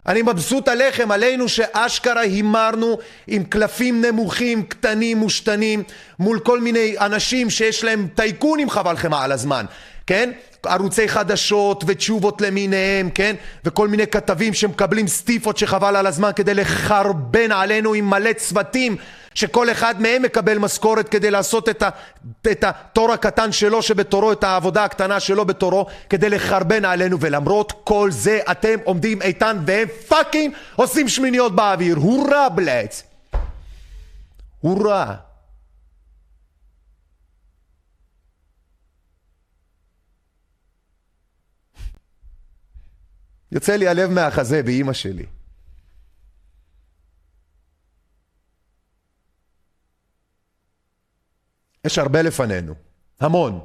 אני 0.07 0.21
מבסוט 0.21 0.67
עליכם, 0.67 1.11
עלינו 1.11 1.49
שאשכרה 1.49 2.21
הימרנו 2.21 2.97
עם 3.27 3.43
קלפים 3.43 4.05
נמוכים, 4.05 4.63
קטנים, 4.63 5.17
מושתנים, 5.17 5.83
מול 6.19 6.39
כל 6.39 6.59
מיני 6.59 6.95
אנשים 6.99 7.49
שיש 7.49 7.83
להם 7.83 8.07
טייקונים 8.15 8.69
חבל 8.69 8.93
לכם 8.93 9.13
על 9.13 9.31
הזמן, 9.31 9.65
כן? 10.07 10.31
ערוצי 10.65 11.07
חדשות 11.07 11.83
ותשובות 11.87 12.41
למיניהם, 12.41 13.09
כן? 13.09 13.35
וכל 13.65 13.87
מיני 13.87 14.07
כתבים 14.07 14.53
שמקבלים 14.53 15.07
סטיפות 15.07 15.57
שחבל 15.57 15.95
על 15.95 16.07
הזמן 16.07 16.31
כדי 16.35 16.53
לחרבן 16.53 17.51
עלינו 17.51 17.93
עם 17.93 18.09
מלא 18.09 18.33
צוותים 18.33 18.95
שכל 19.33 19.71
אחד 19.71 20.01
מהם 20.01 20.21
מקבל 20.21 20.57
משכורת 20.57 21.09
כדי 21.09 21.31
לעשות 21.31 21.69
את, 21.69 21.83
ה, 21.83 21.89
את 22.51 22.63
התור 22.63 23.11
הקטן 23.11 23.51
שלו 23.51 23.81
שבתורו, 23.81 24.31
את 24.31 24.43
העבודה 24.43 24.83
הקטנה 24.83 25.19
שלו 25.19 25.45
בתורו, 25.45 25.85
כדי 26.09 26.29
לחרבן 26.29 26.85
עלינו, 26.85 27.17
ולמרות 27.19 27.73
כל 27.83 28.11
זה 28.11 28.39
אתם 28.51 28.75
עומדים 28.83 29.21
איתן 29.21 29.57
והם 29.65 29.87
פאקינג 30.07 30.53
עושים 30.75 31.09
שמיניות 31.09 31.55
באוויר. 31.55 31.95
הורא 31.95 32.49
בלץ. 32.55 33.03
הורא. 34.59 35.05
יוצא 43.51 43.75
לי 43.75 43.87
הלב 43.87 44.09
מהחזה 44.09 44.63
באימא 44.63 44.93
שלי. 44.93 45.25
יש 51.85 51.97
הרבה 51.97 52.21
לפנינו, 52.21 52.73
המון. 53.19 53.59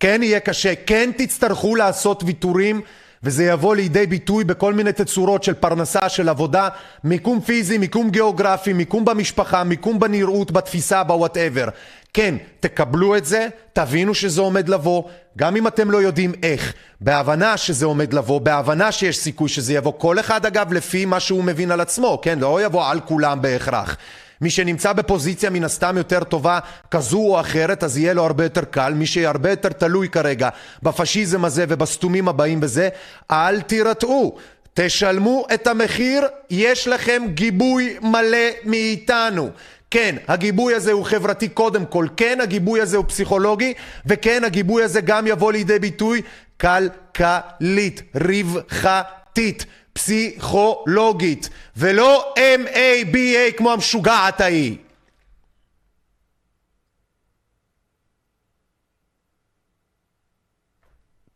כן 0.00 0.20
יהיה 0.22 0.40
קשה, 0.40 0.74
כן 0.86 1.10
תצטרכו 1.16 1.76
לעשות 1.76 2.22
ויתורים 2.26 2.80
וזה 3.22 3.44
יבוא 3.44 3.76
לידי 3.76 4.06
ביטוי 4.06 4.44
בכל 4.44 4.74
מיני 4.74 4.92
תצורות 4.92 5.42
של 5.42 5.54
פרנסה, 5.54 6.08
של 6.08 6.28
עבודה, 6.28 6.68
מיקום 7.04 7.40
פיזי, 7.40 7.78
מיקום 7.78 8.10
גיאוגרפי, 8.10 8.72
מיקום 8.72 9.04
במשפחה, 9.04 9.64
מיקום 9.64 9.98
בנראות, 9.98 10.50
בתפיסה, 10.50 11.04
בוואטאבר. 11.04 11.68
כן, 12.14 12.34
תקבלו 12.60 13.16
את 13.16 13.24
זה, 13.24 13.48
תבינו 13.72 14.14
שזה 14.14 14.40
עומד 14.40 14.68
לבוא, 14.68 15.02
גם 15.38 15.56
אם 15.56 15.66
אתם 15.66 15.90
לא 15.90 16.02
יודעים 16.02 16.32
איך, 16.42 16.74
בהבנה 17.00 17.56
שזה 17.56 17.86
עומד 17.86 18.12
לבוא, 18.12 18.40
בהבנה 18.40 18.92
שיש 18.92 19.18
סיכוי 19.18 19.48
שזה 19.48 19.74
יבוא, 19.74 19.92
כל 19.98 20.20
אחד 20.20 20.46
אגב 20.46 20.72
לפי 20.72 21.04
מה 21.04 21.20
שהוא 21.20 21.44
מבין 21.44 21.70
על 21.70 21.80
עצמו, 21.80 22.20
כן? 22.22 22.38
לא 22.38 22.64
יבוא 22.64 22.86
על 22.90 23.00
כולם 23.00 23.42
בהכרח. 23.42 23.96
מי 24.40 24.50
שנמצא 24.50 24.92
בפוזיציה 24.92 25.50
מן 25.50 25.64
הסתם 25.64 25.96
יותר 25.96 26.24
טובה 26.24 26.58
כזו 26.90 27.18
או 27.18 27.40
אחרת 27.40 27.84
אז 27.84 27.98
יהיה 27.98 28.14
לו 28.14 28.24
הרבה 28.24 28.44
יותר 28.44 28.64
קל. 28.64 28.94
מי 28.94 29.06
שהרבה 29.06 29.50
יותר 29.50 29.68
תלוי 29.68 30.08
כרגע 30.08 30.48
בפשיזם 30.82 31.44
הזה 31.44 31.64
ובסתומים 31.68 32.28
הבאים 32.28 32.60
בזה 32.60 32.88
אל 33.30 33.60
תירתעו. 33.60 34.36
תשלמו 34.74 35.46
את 35.54 35.66
המחיר 35.66 36.26
יש 36.50 36.88
לכם 36.88 37.22
גיבוי 37.34 37.96
מלא 38.02 38.48
מאיתנו. 38.64 39.50
כן, 39.90 40.16
הגיבוי 40.28 40.74
הזה 40.74 40.92
הוא 40.92 41.04
חברתי 41.04 41.48
קודם 41.48 41.86
כל, 41.86 42.06
כן, 42.16 42.38
הגיבוי 42.42 42.80
הזה 42.80 42.96
הוא 42.96 43.04
פסיכולוגי, 43.08 43.74
וכן, 44.06 44.44
הגיבוי 44.44 44.82
הזה 44.82 45.00
גם 45.00 45.26
יבוא 45.26 45.52
לידי 45.52 45.78
ביטוי 45.78 46.22
כלכלית, 46.60 48.02
רווחתית. 48.14 49.66
פסיכולוגית, 49.96 51.48
ולא 51.76 52.34
M-A-B-A 52.38 53.56
כמו 53.56 53.72
המשוגעת 53.72 54.40
ההיא. 54.40 54.76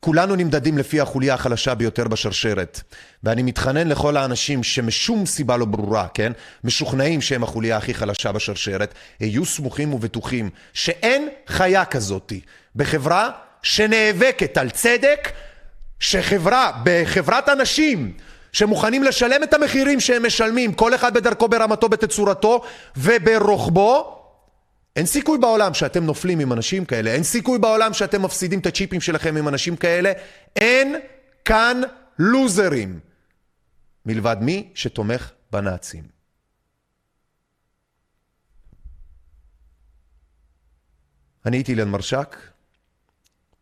כולנו 0.01 0.37
נמדדים 0.37 0.79
לפי 0.79 1.01
החוליה 1.01 1.35
החלשה 1.35 1.75
ביותר 1.75 2.09
בשרשרת. 2.09 2.81
ואני 3.25 3.43
מתחנן 3.43 3.89
לכל 3.89 4.17
האנשים 4.17 4.63
שמשום 4.63 5.27
סיבה 5.27 5.57
לא 5.57 5.65
ברורה, 5.65 6.07
כן, 6.15 6.33
משוכנעים 6.65 7.21
שהם 7.21 7.43
החוליה 7.43 7.77
הכי 7.77 7.95
חלשה 7.95 8.33
בשרשרת, 8.33 8.95
היו 9.21 9.45
סמוכים 9.45 9.95
ובטוחים 9.95 10.51
שאין 10.73 11.29
חיה 11.47 11.85
כזאתי 11.85 12.41
בחברה 12.77 13.31
שנאבקת 13.63 14.59
על 14.59 14.71
צדק, 14.71 15.33
שחברה, 16.01 16.73
בחברת 16.85 17.49
אנשים 17.49 18.13
שמוכנים 18.53 19.05
לשלם 19.05 19.43
את 19.43 19.55
המחירים 19.55 20.01
שהם 20.01 20.27
משלמים, 20.27 20.73
כל 20.73 20.95
אחד 20.95 21.15
בדרכו, 21.15 21.49
ברמתו, 21.49 21.89
בתצורתו 21.89 22.63
וברוחבו, 22.97 24.17
אין 24.97 25.07
סיכוי 25.07 25.39
בעולם 25.39 25.75
שאתם 25.75 26.05
נופלים 26.05 26.41
עם 26.41 26.53
אנשים 26.53 26.85
כאלה, 26.85 27.11
אין 27.11 27.23
סיכוי 27.23 27.59
בעולם 27.59 27.93
שאתם 27.93 28.23
מפסידים 28.23 28.59
את 28.59 28.67
הצ'יפים 28.67 29.01
שלכם 29.01 29.37
עם 29.37 29.49
אנשים 29.49 29.77
כאלה, 29.77 30.13
אין 30.57 30.97
כאן 31.45 31.81
לוזרים. 32.19 33.01
מלבד 34.07 34.37
מי 34.41 34.71
שתומך 34.75 35.31
בנאצים. 35.53 36.05
אני 41.47 41.57
הייתי 41.57 41.73
אילן 41.73 41.89
מרשק, 41.89 42.37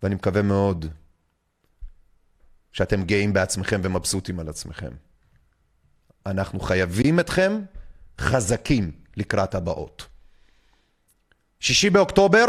ואני 0.03 0.14
מקווה 0.14 0.42
מאוד 0.42 0.87
שאתם 2.72 3.02
גאים 3.04 3.33
בעצמכם 3.33 3.81
ומבסוטים 3.85 4.40
על 4.40 4.48
עצמכם. 4.48 4.90
אנחנו 6.26 6.61
חייבים 6.61 7.20
אתכם 7.20 7.61
חזקים 8.20 8.92
לקראת 9.16 9.54
הבאות. 9.54 10.07
שישי 11.61 11.90
באוקטובר, 11.90 12.44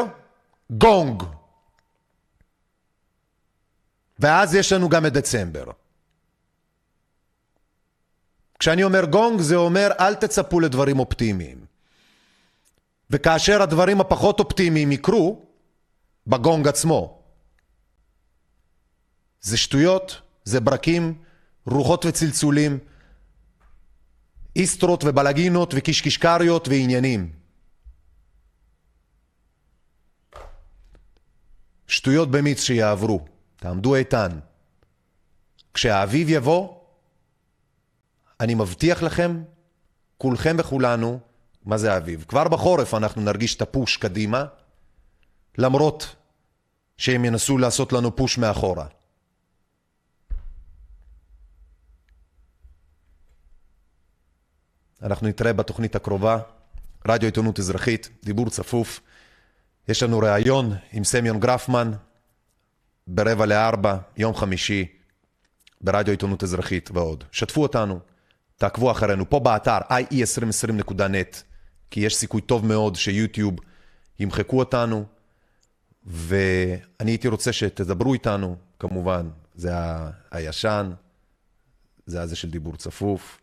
גונג. 0.69 1.23
ואז 4.19 4.55
יש 4.55 4.73
לנו 4.73 4.89
גם 4.89 5.05
את 5.05 5.13
דצמבר. 5.13 5.65
כשאני 8.59 8.83
אומר 8.83 9.05
גונג 9.05 9.41
זה 9.41 9.55
אומר 9.55 9.91
אל 9.99 10.15
תצפו 10.15 10.59
לדברים 10.59 10.99
אופטימיים. 10.99 11.65
וכאשר 13.09 13.61
הדברים 13.61 14.01
הפחות 14.01 14.39
אופטימיים 14.39 14.91
יקרו, 14.91 15.45
בגונג 16.27 16.67
עצמו, 16.67 17.18
זה 19.41 19.57
שטויות, 19.57 20.21
זה 20.43 20.59
ברקים, 20.59 21.21
רוחות 21.65 22.05
וצלצולים, 22.05 22.79
איסטרות 24.55 25.03
ובלגינות 25.03 25.73
וקישקישקריות 25.77 26.67
ועניינים. 26.67 27.31
שטויות 31.87 32.31
במיץ 32.31 32.63
שיעברו, 32.63 33.25
תעמדו 33.55 33.95
איתן. 33.95 34.39
כשהאביב 35.73 36.29
יבוא, 36.29 36.79
אני 38.39 38.55
מבטיח 38.55 39.03
לכם, 39.03 39.43
כולכם 40.17 40.55
וכולנו, 40.59 41.19
מה 41.65 41.77
זה 41.77 41.93
האביב? 41.93 42.25
כבר 42.27 42.47
בחורף 42.47 42.93
אנחנו 42.93 43.21
נרגיש 43.21 43.55
את 43.55 43.61
הפוש 43.61 43.97
קדימה, 43.97 44.45
למרות 45.57 46.15
שהם 46.97 47.25
ינסו 47.25 47.57
לעשות 47.57 47.93
לנו 47.93 48.15
פוש 48.15 48.37
מאחורה. 48.37 48.87
אנחנו 55.03 55.27
נתראה 55.27 55.53
בתוכנית 55.53 55.95
הקרובה, 55.95 56.39
רדיו 57.07 57.27
עיתונות 57.27 57.59
אזרחית, 57.59 58.09
דיבור 58.23 58.49
צפוף. 58.49 58.99
יש 59.87 60.03
לנו 60.03 60.19
ראיון 60.19 60.73
עם 60.91 61.03
סמיון 61.03 61.39
גרפמן 61.39 61.91
ברבע 63.07 63.45
לארבע, 63.45 63.97
יום 64.17 64.35
חמישי, 64.35 64.87
ברדיו 65.81 66.11
עיתונות 66.11 66.43
אזרחית 66.43 66.89
ועוד. 66.93 67.23
שתפו 67.31 67.61
אותנו, 67.61 67.99
תעקבו 68.57 68.91
אחרינו, 68.91 69.29
פה 69.29 69.39
באתר 69.39 69.77
ie2020.net, 69.77 71.37
כי 71.91 71.99
יש 71.99 72.15
סיכוי 72.15 72.41
טוב 72.41 72.65
מאוד 72.65 72.95
שיוטיוב 72.95 73.55
ימחקו 74.19 74.59
אותנו, 74.59 75.05
ואני 76.05 77.11
הייתי 77.11 77.27
רוצה 77.27 77.53
שתדברו 77.53 78.13
איתנו, 78.13 78.55
כמובן, 78.79 79.29
זה 79.55 79.71
הישן, 80.31 80.91
זה 82.05 82.21
הזה 82.21 82.35
של 82.35 82.49
דיבור 82.49 82.75
צפוף. 82.75 83.39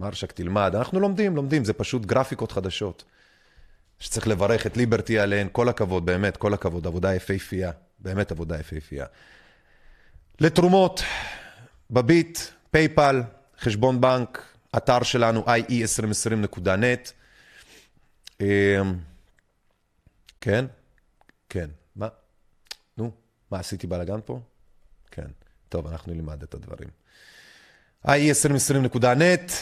מרשק 0.00 0.32
תלמד, 0.32 0.74
אנחנו 0.76 1.00
לומדים, 1.00 1.36
לומדים, 1.36 1.64
זה 1.64 1.72
פשוט 1.72 2.06
גרפיקות 2.06 2.52
חדשות. 2.52 3.04
שצריך 3.98 4.28
לברך 4.28 4.66
את 4.66 4.76
ליברטי 4.76 5.18
עליהן, 5.18 5.48
כל 5.52 5.68
הכבוד, 5.68 6.06
באמת, 6.06 6.36
כל 6.36 6.54
הכבוד, 6.54 6.86
עבודה 6.86 7.14
יפהפייה, 7.14 7.70
באמת 7.98 8.32
עבודה 8.32 8.60
יפהפייה. 8.60 9.06
לתרומות, 10.40 11.00
בביט, 11.90 12.38
פייפל, 12.70 13.22
חשבון 13.58 14.00
בנק, 14.00 14.44
אתר 14.76 15.02
שלנו 15.02 15.44
ie2020.net. 15.44 17.12
אמ, 18.40 18.46
כן, 20.40 20.64
כן, 21.48 21.70
מה? 21.96 22.08
נו, 22.98 23.10
מה, 23.50 23.58
עשיתי 23.58 23.86
בלאגן 23.86 24.20
פה? 24.24 24.40
כן, 25.10 25.28
טוב, 25.68 25.86
אנחנו 25.86 26.14
נלמד 26.14 26.42
את 26.42 26.54
הדברים. 26.54 26.88
ie2020.net, 28.06 29.52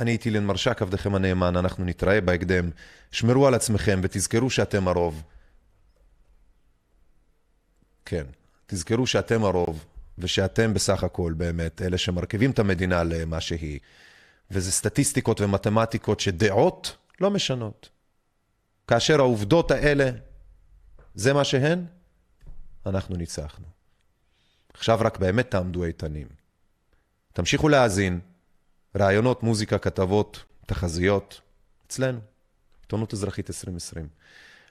אני 0.00 0.10
הייתי 0.10 0.28
אילן 0.28 0.44
מרשק, 0.44 0.82
עבדכם 0.82 1.14
הנאמן, 1.14 1.56
אנחנו 1.56 1.84
נתראה 1.84 2.20
בהקדם. 2.20 2.70
שמרו 3.10 3.46
על 3.46 3.54
עצמכם 3.54 4.00
ותזכרו 4.02 4.50
שאתם 4.50 4.88
הרוב. 4.88 5.22
כן, 8.04 8.24
תזכרו 8.66 9.06
שאתם 9.06 9.44
הרוב, 9.44 9.84
ושאתם 10.18 10.74
בסך 10.74 11.04
הכל 11.04 11.34
באמת 11.36 11.82
אלה 11.82 11.98
שמרכיבים 11.98 12.50
את 12.50 12.58
המדינה 12.58 13.04
למה 13.04 13.40
שהיא. 13.40 13.80
וזה 14.50 14.72
סטטיסטיקות 14.72 15.40
ומתמטיקות 15.40 16.20
שדעות 16.20 16.96
לא 17.20 17.30
משנות. 17.30 17.88
כאשר 18.86 19.18
העובדות 19.18 19.70
האלה, 19.70 20.10
זה 21.14 21.32
מה 21.32 21.44
שהן, 21.44 21.84
אנחנו 22.86 23.16
ניצחנו. 23.16 23.66
עכשיו 24.74 24.98
רק 25.00 25.18
באמת 25.18 25.50
תעמדו 25.50 25.84
איתנים. 25.84 26.37
תמשיכו 27.38 27.68
להאזין, 27.68 28.20
ראיונות, 28.94 29.42
מוזיקה, 29.42 29.78
כתבות, 29.78 30.44
תחזיות, 30.66 31.40
אצלנו, 31.86 32.20
עיתונות 32.80 33.12
אזרחית 33.12 33.50
2020. 33.50 34.08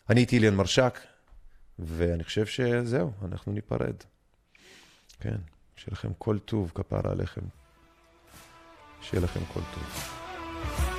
אני 0.10 0.20
הייתי 0.20 0.38
אליאן 0.38 0.56
מרשק, 0.56 1.00
ואני 1.80 2.24
חושב 2.24 2.46
שזהו, 2.46 3.12
אנחנו 3.26 3.52
ניפרד. 3.52 3.96
כן, 5.20 5.38
שיהיה 5.76 5.92
לכם 5.92 6.10
כל 6.18 6.40
טוב, 6.40 6.72
כפרה 6.76 7.12
עליכם. 7.12 7.42
שיהיה 9.02 9.24
לכם 9.24 9.42
כל 9.54 9.62
טוב. 9.74 10.97